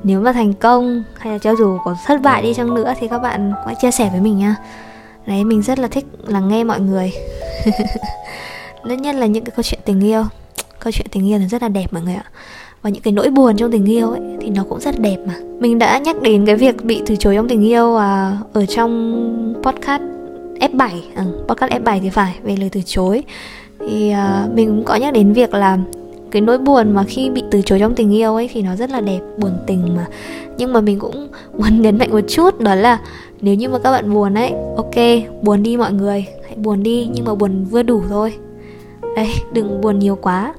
nếu 0.03 0.21
mà 0.21 0.33
thành 0.33 0.53
công 0.53 1.05
hay 1.19 1.33
là 1.33 1.39
cho 1.39 1.55
dù 1.55 1.79
có 1.85 1.97
thất 2.07 2.23
bại 2.23 2.43
đi 2.43 2.55
chăng 2.55 2.75
nữa 2.75 2.95
thì 3.01 3.09
các 3.09 3.19
bạn 3.19 3.53
hãy 3.67 3.75
chia 3.83 3.91
sẻ 3.91 4.09
với 4.13 4.21
mình 4.21 4.39
nha 4.39 4.57
đấy 5.27 5.45
mình 5.45 5.63
rất 5.63 5.79
là 5.79 5.89
thích 5.89 6.07
lắng 6.27 6.49
nghe 6.49 6.65
mọi 6.65 6.81
người. 6.81 7.13
Lớn 8.85 9.03
nhất 9.03 9.15
là 9.15 9.27
những 9.27 9.45
cái 9.45 9.53
câu 9.57 9.63
chuyện 9.63 9.81
tình 9.85 10.01
yêu. 10.01 10.25
Câu 10.81 10.93
chuyện 10.93 11.07
tình 11.11 11.29
yêu 11.29 11.39
thì 11.39 11.47
rất 11.47 11.63
là 11.63 11.69
đẹp 11.69 11.93
mọi 11.93 12.03
người 12.03 12.15
ạ. 12.15 12.25
Và 12.83 12.91
những 12.91 13.03
cái 13.03 13.13
nỗi 13.13 13.31
buồn 13.31 13.57
trong 13.57 13.73
tình 13.73 13.87
yêu 13.87 14.11
ấy 14.11 14.21
thì 14.41 14.51
nó 14.51 14.65
cũng 14.69 14.81
rất 14.81 15.01
đẹp 15.01 15.17
mà. 15.27 15.35
Mình 15.59 15.79
đã 15.79 15.99
nhắc 15.99 16.23
đến 16.23 16.47
cái 16.47 16.57
việc 16.57 16.85
bị 16.85 17.03
từ 17.07 17.17
chối 17.17 17.35
trong 17.37 17.49
tình 17.49 17.65
yêu 17.65 17.97
à, 17.97 18.39
ở 18.53 18.67
trong 18.67 19.55
podcast 19.63 20.03
F7 20.61 20.89
à, 21.15 21.25
ừ, 21.25 21.45
podcast 21.49 21.73
F7 21.73 22.01
thì 22.01 22.11
phải 22.11 22.35
về 22.43 22.57
lời 22.57 22.69
từ 22.73 22.81
chối. 22.87 23.23
Thì 23.81 24.11
à, 24.11 24.47
mình 24.55 24.69
cũng 24.69 24.85
có 24.85 24.95
nhắc 24.97 25.15
đến 25.15 25.33
việc 25.33 25.55
là 25.55 25.79
cái 26.31 26.43
nỗi 26.43 26.59
buồn 26.59 26.95
mà 26.95 27.05
khi 27.05 27.31
bị 27.31 27.43
từ 27.51 27.63
chối 27.63 27.79
trong 27.79 27.95
tình 27.95 28.15
yêu 28.15 28.35
ấy 28.35 28.51
thì 28.53 28.63
nó 28.63 28.77
rất 28.77 28.91
là 28.91 29.01
đẹp, 29.01 29.21
buồn 29.39 29.53
tình 29.67 29.97
mà. 29.97 30.07
Nhưng 30.59 30.73
mà 30.73 30.81
mình 30.81 30.99
cũng 30.99 31.29
muốn 31.59 31.83
nhấn 31.83 31.99
mạnh 31.99 32.11
một 32.11 32.21
chút 32.29 32.61
đó 32.61 32.75
là 32.75 33.01
nếu 33.41 33.55
như 33.55 33.69
mà 33.69 33.79
các 33.79 33.91
bạn 33.91 34.15
buồn 34.15 34.35
ấy, 34.35 34.53
ok, 34.77 34.95
buồn 35.43 35.63
đi 35.63 35.77
mọi 35.77 35.93
người, 35.93 36.27
hãy 36.45 36.57
buồn 36.57 36.83
đi, 36.83 37.09
nhưng 37.15 37.25
mà 37.25 37.35
buồn 37.35 37.65
vừa 37.65 37.83
đủ 37.83 38.03
thôi. 38.09 38.33
Đấy, 39.17 39.29
đừng 39.53 39.81
buồn 39.81 39.99
nhiều 39.99 40.17
quá 40.17 40.55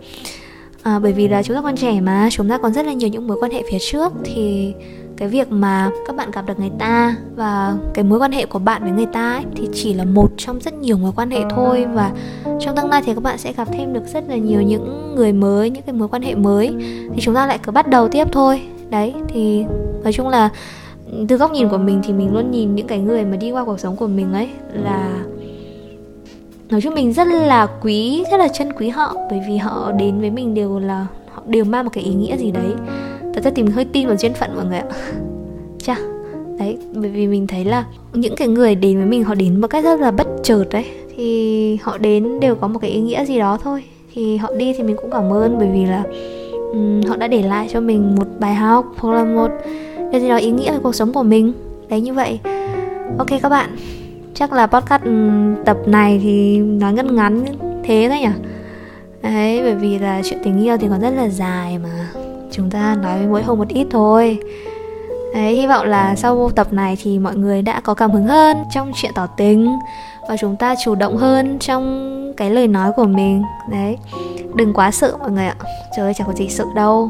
à, 0.84 1.00
bởi 1.00 1.14
vì 1.14 1.28
là 1.28 1.44
chúng 1.44 1.56
ta 1.56 1.62
còn 1.62 1.76
trẻ 1.76 2.02
mà 2.02 2.30
chúng 2.32 2.50
ta 2.50 2.58
còn 2.58 2.74
rất 2.74 2.86
là 2.86 2.94
nhiều 2.94 3.10
những 3.10 3.28
mối 3.28 3.38
quan 3.42 3.52
hệ 3.52 3.64
phía 3.72 3.78
trước. 3.92 4.14
Thì 4.24 4.74
cái 5.18 5.30
việc 5.30 5.52
mà 5.52 5.90
các 6.08 6.16
bạn 6.16 6.32
gặp 6.32 6.46
được 6.48 6.60
người 6.60 6.72
ta 6.80 7.16
và 7.36 7.76
cái 7.94 8.04
mối 8.04 8.20
quan 8.20 8.32
hệ 8.32 8.46
của 8.46 8.60
bạn 8.60 8.84
với 8.84 8.92
người 8.92 9.06
ta 9.14 9.34
ấy, 9.34 9.44
thì 9.56 9.70
chỉ 9.74 9.94
là 9.94 10.06
một 10.06 10.32
trong 10.38 10.60
rất 10.60 10.74
nhiều 10.74 10.98
mối 10.98 11.12
quan 11.16 11.32
hệ 11.32 11.40
thôi. 11.50 11.86
Và 11.94 12.12
trong 12.60 12.76
tương 12.76 12.90
lai 12.90 13.02
thì 13.06 13.14
các 13.14 13.24
bạn 13.24 13.38
sẽ 13.38 13.54
gặp 13.54 13.68
thêm 13.72 13.94
được 13.94 14.04
rất 14.14 14.24
là 14.30 14.36
nhiều 14.36 14.62
những 14.62 15.16
người 15.16 15.34
mới 15.34 15.70
những 15.70 15.84
cái 15.84 15.94
mối 15.94 16.08
quan 16.08 16.22
hệ 16.22 16.36
mới. 16.36 16.76
Thì 17.14 17.22
chúng 17.22 17.36
ta 17.36 17.48
lại 17.48 17.60
cứ 17.64 17.72
bắt 17.72 17.88
đầu 17.88 18.08
tiếp 18.10 18.28
thôi. 18.32 18.62
Đấy 18.90 19.14
thì 19.28 19.66
nói 20.04 20.14
chung 20.14 20.28
là 20.28 20.50
từ 21.28 21.38
góc 21.38 21.52
nhìn 21.52 21.70
của 21.70 21.78
mình 21.78 22.02
thì 22.04 22.14
mình 22.14 22.34
luôn 22.34 22.52
nhìn 22.52 22.76
những 22.76 22.88
cái 22.88 23.00
người 23.00 23.26
mà 23.26 23.38
đi 23.38 23.52
qua 23.52 23.66
cuộc 23.66 23.80
sống 23.80 23.96
của 23.96 24.08
mình 24.08 24.34
ấy 24.34 24.50
là 24.74 25.24
nói 26.72 26.82
chung 26.82 26.94
mình 26.94 27.14
rất 27.14 27.28
là 27.28 27.68
quý 27.82 28.24
rất 28.32 28.38
là 28.38 28.48
trân 28.48 28.74
quý 28.74 28.90
họ 28.90 29.16
bởi 29.30 29.42
vì 29.48 29.58
họ 29.58 29.92
đến 29.92 30.22
với 30.22 30.32
mình 30.32 30.54
đều 30.54 30.80
là 30.80 31.08
họ 31.34 31.44
đều 31.46 31.64
mang 31.64 31.86
một 31.86 31.90
cái 31.94 32.04
ý 32.04 32.14
nghĩa 32.14 32.38
gì 32.38 32.52
đấy. 32.52 32.74
Thật 33.34 33.44
ra 33.44 33.52
thì 33.56 33.64
mình 33.64 33.72
hơi 33.72 33.86
tin 33.86 34.08
vào 34.08 34.18
duyên 34.18 34.34
phận 34.34 34.56
mọi 34.56 34.66
người 34.66 34.78
ạ. 34.78 34.86
Chà 35.84 35.96
đấy 36.60 36.78
bởi 36.94 37.10
vì 37.10 37.28
mình 37.28 37.48
thấy 37.48 37.66
là 37.66 37.86
những 38.14 38.36
cái 38.36 38.48
người 38.48 38.76
đến 38.76 38.98
với 38.98 39.06
mình 39.06 39.24
họ 39.24 39.36
đến 39.36 39.62
một 39.62 39.68
cách 39.68 39.84
rất 39.84 40.00
là 40.00 40.12
bất 40.12 40.28
chợt 40.44 40.66
đấy. 40.72 40.86
Thì 41.16 41.78
họ 41.82 41.98
đến 41.98 42.40
đều 42.40 42.56
có 42.56 42.68
một 42.68 42.80
cái 42.80 42.92
ý 42.92 43.00
nghĩa 43.00 43.26
gì 43.26 43.40
đó 43.40 43.58
thôi. 43.64 43.84
Thì 44.14 44.38
họ 44.38 44.50
đi 44.58 44.74
thì 44.78 44.84
mình 44.84 44.96
cũng 45.02 45.12
cảm 45.12 45.34
ơn 45.34 45.58
bởi 45.60 45.68
vì 45.74 45.86
là 45.86 46.04
um, 46.72 47.02
họ 47.02 47.16
đã 47.16 47.28
để 47.28 47.42
lại 47.42 47.68
cho 47.72 47.80
mình 47.80 48.16
một 48.16 48.28
bài 48.40 48.56
học 48.56 48.86
hoặc 48.98 49.14
là 49.14 49.24
một 49.24 49.52
cái 50.12 50.22
gì 50.22 50.30
đó 50.30 50.38
ý 50.38 50.52
nghĩa 50.52 50.72
về 50.72 50.80
cuộc 50.84 50.96
sống 50.96 51.14
của 51.14 51.24
mình. 51.24 51.54
Đấy 51.90 52.02
như 52.02 52.14
vậy. 52.14 52.40
Ok 53.18 53.30
các 53.42 53.50
bạn 53.50 53.70
chắc 54.34 54.54
là 54.54 54.68
podcast 54.68 55.04
ừ, 55.04 55.30
tập 55.66 55.78
này 55.86 56.20
thì 56.24 56.58
nói 56.60 56.94
ngắn 56.94 57.16
ngắn 57.16 57.46
thế 57.84 58.10
đấy 58.10 58.20
nhỉ? 58.20 58.28
Đấy 59.22 59.62
bởi 59.64 59.76
vì 59.76 60.00
là 60.00 60.22
chuyện 60.24 60.40
tình 60.44 60.64
yêu 60.64 60.78
thì 60.78 60.88
còn 60.90 61.02
rất 61.02 61.10
là 61.10 61.30
dài 61.30 61.78
mà. 61.78 62.08
Chúng 62.52 62.70
ta 62.70 62.96
nói 63.02 63.28
mỗi 63.30 63.44
hôm 63.44 63.58
một 63.58 63.68
ít 63.68 63.88
thôi. 63.92 64.40
Đấy, 65.34 65.56
hy 65.56 65.68
vọng 65.68 65.86
là 65.86 66.16
sau 66.16 66.50
tập 66.56 66.74
này 66.74 66.98
thì 67.02 67.20
mọi 67.20 67.36
người 67.36 67.62
đã 67.62 67.80
có 67.80 67.94
cảm 67.94 68.12
hứng 68.12 68.28
hơn 68.28 68.58
trong 68.74 68.92
chuyện 68.96 69.12
tỏ 69.16 69.28
tình 69.28 69.68
và 70.30 70.38
chúng 70.38 70.56
ta 70.56 70.76
chủ 70.84 70.96
động 70.96 71.18
hơn 71.18 71.60
trong 71.60 72.34
cái 72.38 72.52
lời 72.52 72.68
nói 72.68 72.92
của 72.96 73.06
mình. 73.06 73.44
Đấy 73.72 73.98
đừng 74.56 74.74
quá 74.74 74.92
sợ 74.92 75.18
mọi 75.20 75.32
người 75.32 75.46
ạ. 75.46 75.56
Trời 75.96 76.06
ơi 76.06 76.14
chẳng 76.14 76.28
có 76.28 76.34
gì 76.34 76.50
sợ 76.50 76.66
đâu. 76.76 77.10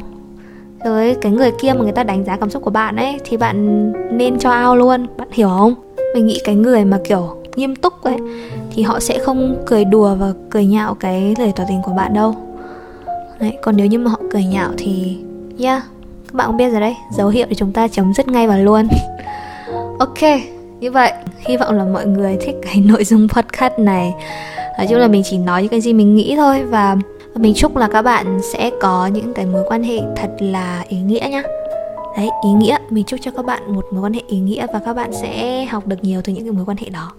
Rồi 0.86 1.16
cái 1.22 1.32
người 1.32 1.52
kia 1.62 1.74
mà 1.74 1.84
người 1.84 1.92
ta 1.92 2.04
đánh 2.04 2.24
giá 2.26 2.38
cảm 2.38 2.50
xúc 2.50 2.64
của 2.64 2.72
bạn 2.72 2.96
ấy 2.96 3.20
thì 3.26 3.38
bạn 3.38 3.92
nên 4.18 4.40
cho 4.40 4.50
ao 4.50 4.76
luôn. 4.76 5.08
Bạn 5.18 5.28
hiểu 5.32 5.48
không? 5.48 5.74
Mình 6.14 6.28
nghĩ 6.28 6.42
cái 6.44 6.56
người 6.56 6.86
mà 6.86 7.00
kiểu 7.04 7.38
nghiêm 7.56 7.76
túc 7.76 8.04
ấy, 8.04 8.18
thì 8.72 8.84
họ 8.84 9.00
sẽ 9.00 9.20
không 9.20 9.64
cười 9.66 9.86
đùa 9.86 10.16
và 10.16 10.34
cười 10.50 10.66
nhạo 10.66 10.94
cái 10.94 11.36
lời 11.38 11.54
tỏ 11.56 11.64
tình 11.70 11.82
của 11.84 11.94
bạn 11.94 12.14
đâu. 12.14 12.36
Đấy, 13.40 13.58
còn 13.62 13.78
nếu 13.78 13.86
như 13.86 14.00
mà 14.00 14.12
họ 14.12 14.20
cười 14.32 14.44
nhạo 14.44 14.70
thì 14.78 15.18
yeah 15.60 15.84
các 16.32 16.38
bạn 16.38 16.48
cũng 16.48 16.58
biết 16.58 16.70
rồi 16.70 16.82
đấy, 16.82 16.96
dấu 17.12 17.30
hiệu 17.30 17.46
để 17.50 17.56
chúng 17.56 17.72
ta 17.72 17.88
chấm 17.88 18.14
dứt 18.14 18.28
ngay 18.28 18.48
và 18.48 18.58
luôn. 18.58 18.88
Ok, 20.00 20.22
như 20.80 20.92
vậy, 20.92 21.12
hy 21.40 21.58
vọng 21.58 21.78
là 21.78 21.84
mọi 21.84 22.06
người 22.06 22.38
thích 22.42 22.56
cái 22.62 22.76
nội 22.86 23.04
dung 23.04 23.28
podcast 23.30 23.74
này. 23.78 24.14
Nói 24.78 24.88
chung 24.90 25.00
là 25.00 25.08
mình 25.08 25.22
chỉ 25.26 25.38
nói 25.38 25.62
những 25.62 25.72
cái 25.72 25.82
gì 25.82 25.94
mình 25.94 26.16
nghĩ 26.16 26.36
thôi 26.36 26.64
và 26.64 26.98
mình 27.36 27.54
chúc 27.56 27.78
là 27.78 27.88
các 27.88 28.02
bạn 28.02 28.40
sẽ 28.54 28.72
có 28.82 29.08
những 29.08 29.34
cái 29.34 29.46
mối 29.46 29.64
quan 29.68 29.84
hệ 29.84 30.00
thật 30.16 30.30
là 30.40 30.84
ý 30.88 30.98
nghĩa 30.98 31.28
nhá 31.32 31.44
đấy, 32.18 32.30
ý 32.44 32.52
nghĩa. 32.52 32.78
Mình 32.90 33.06
chúc 33.06 33.20
cho 33.24 33.32
các 33.32 33.46
bạn 33.46 33.76
một 33.76 33.86
mối 33.92 34.02
quan 34.02 34.14
hệ 34.14 34.22
ý 34.28 34.40
nghĩa 34.40 34.68
và 34.74 34.80
các 34.80 34.94
bạn 34.94 35.14
sẽ 35.14 35.66
học 35.66 35.88
được 35.88 36.04
nhiều 36.04 36.22
từ 36.24 36.34
những 36.34 36.44
cái 36.44 36.52
mối 36.52 36.66
quan 36.66 36.78
hệ 36.78 36.90
đó. 36.90 37.12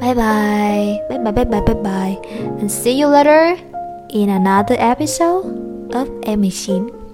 Bye 0.00 0.14
bye. 0.14 0.98
Bye 1.10 1.18
bye 1.24 1.32
bye 1.32 1.44
bye 1.44 1.60
bye 1.66 1.82
bye. 1.82 2.16
And 2.60 2.72
see 2.72 3.00
you 3.00 3.10
later 3.10 3.58
in 4.08 4.28
another 4.28 4.78
episode 4.78 5.46
of 5.92 6.06
M19 6.22 7.05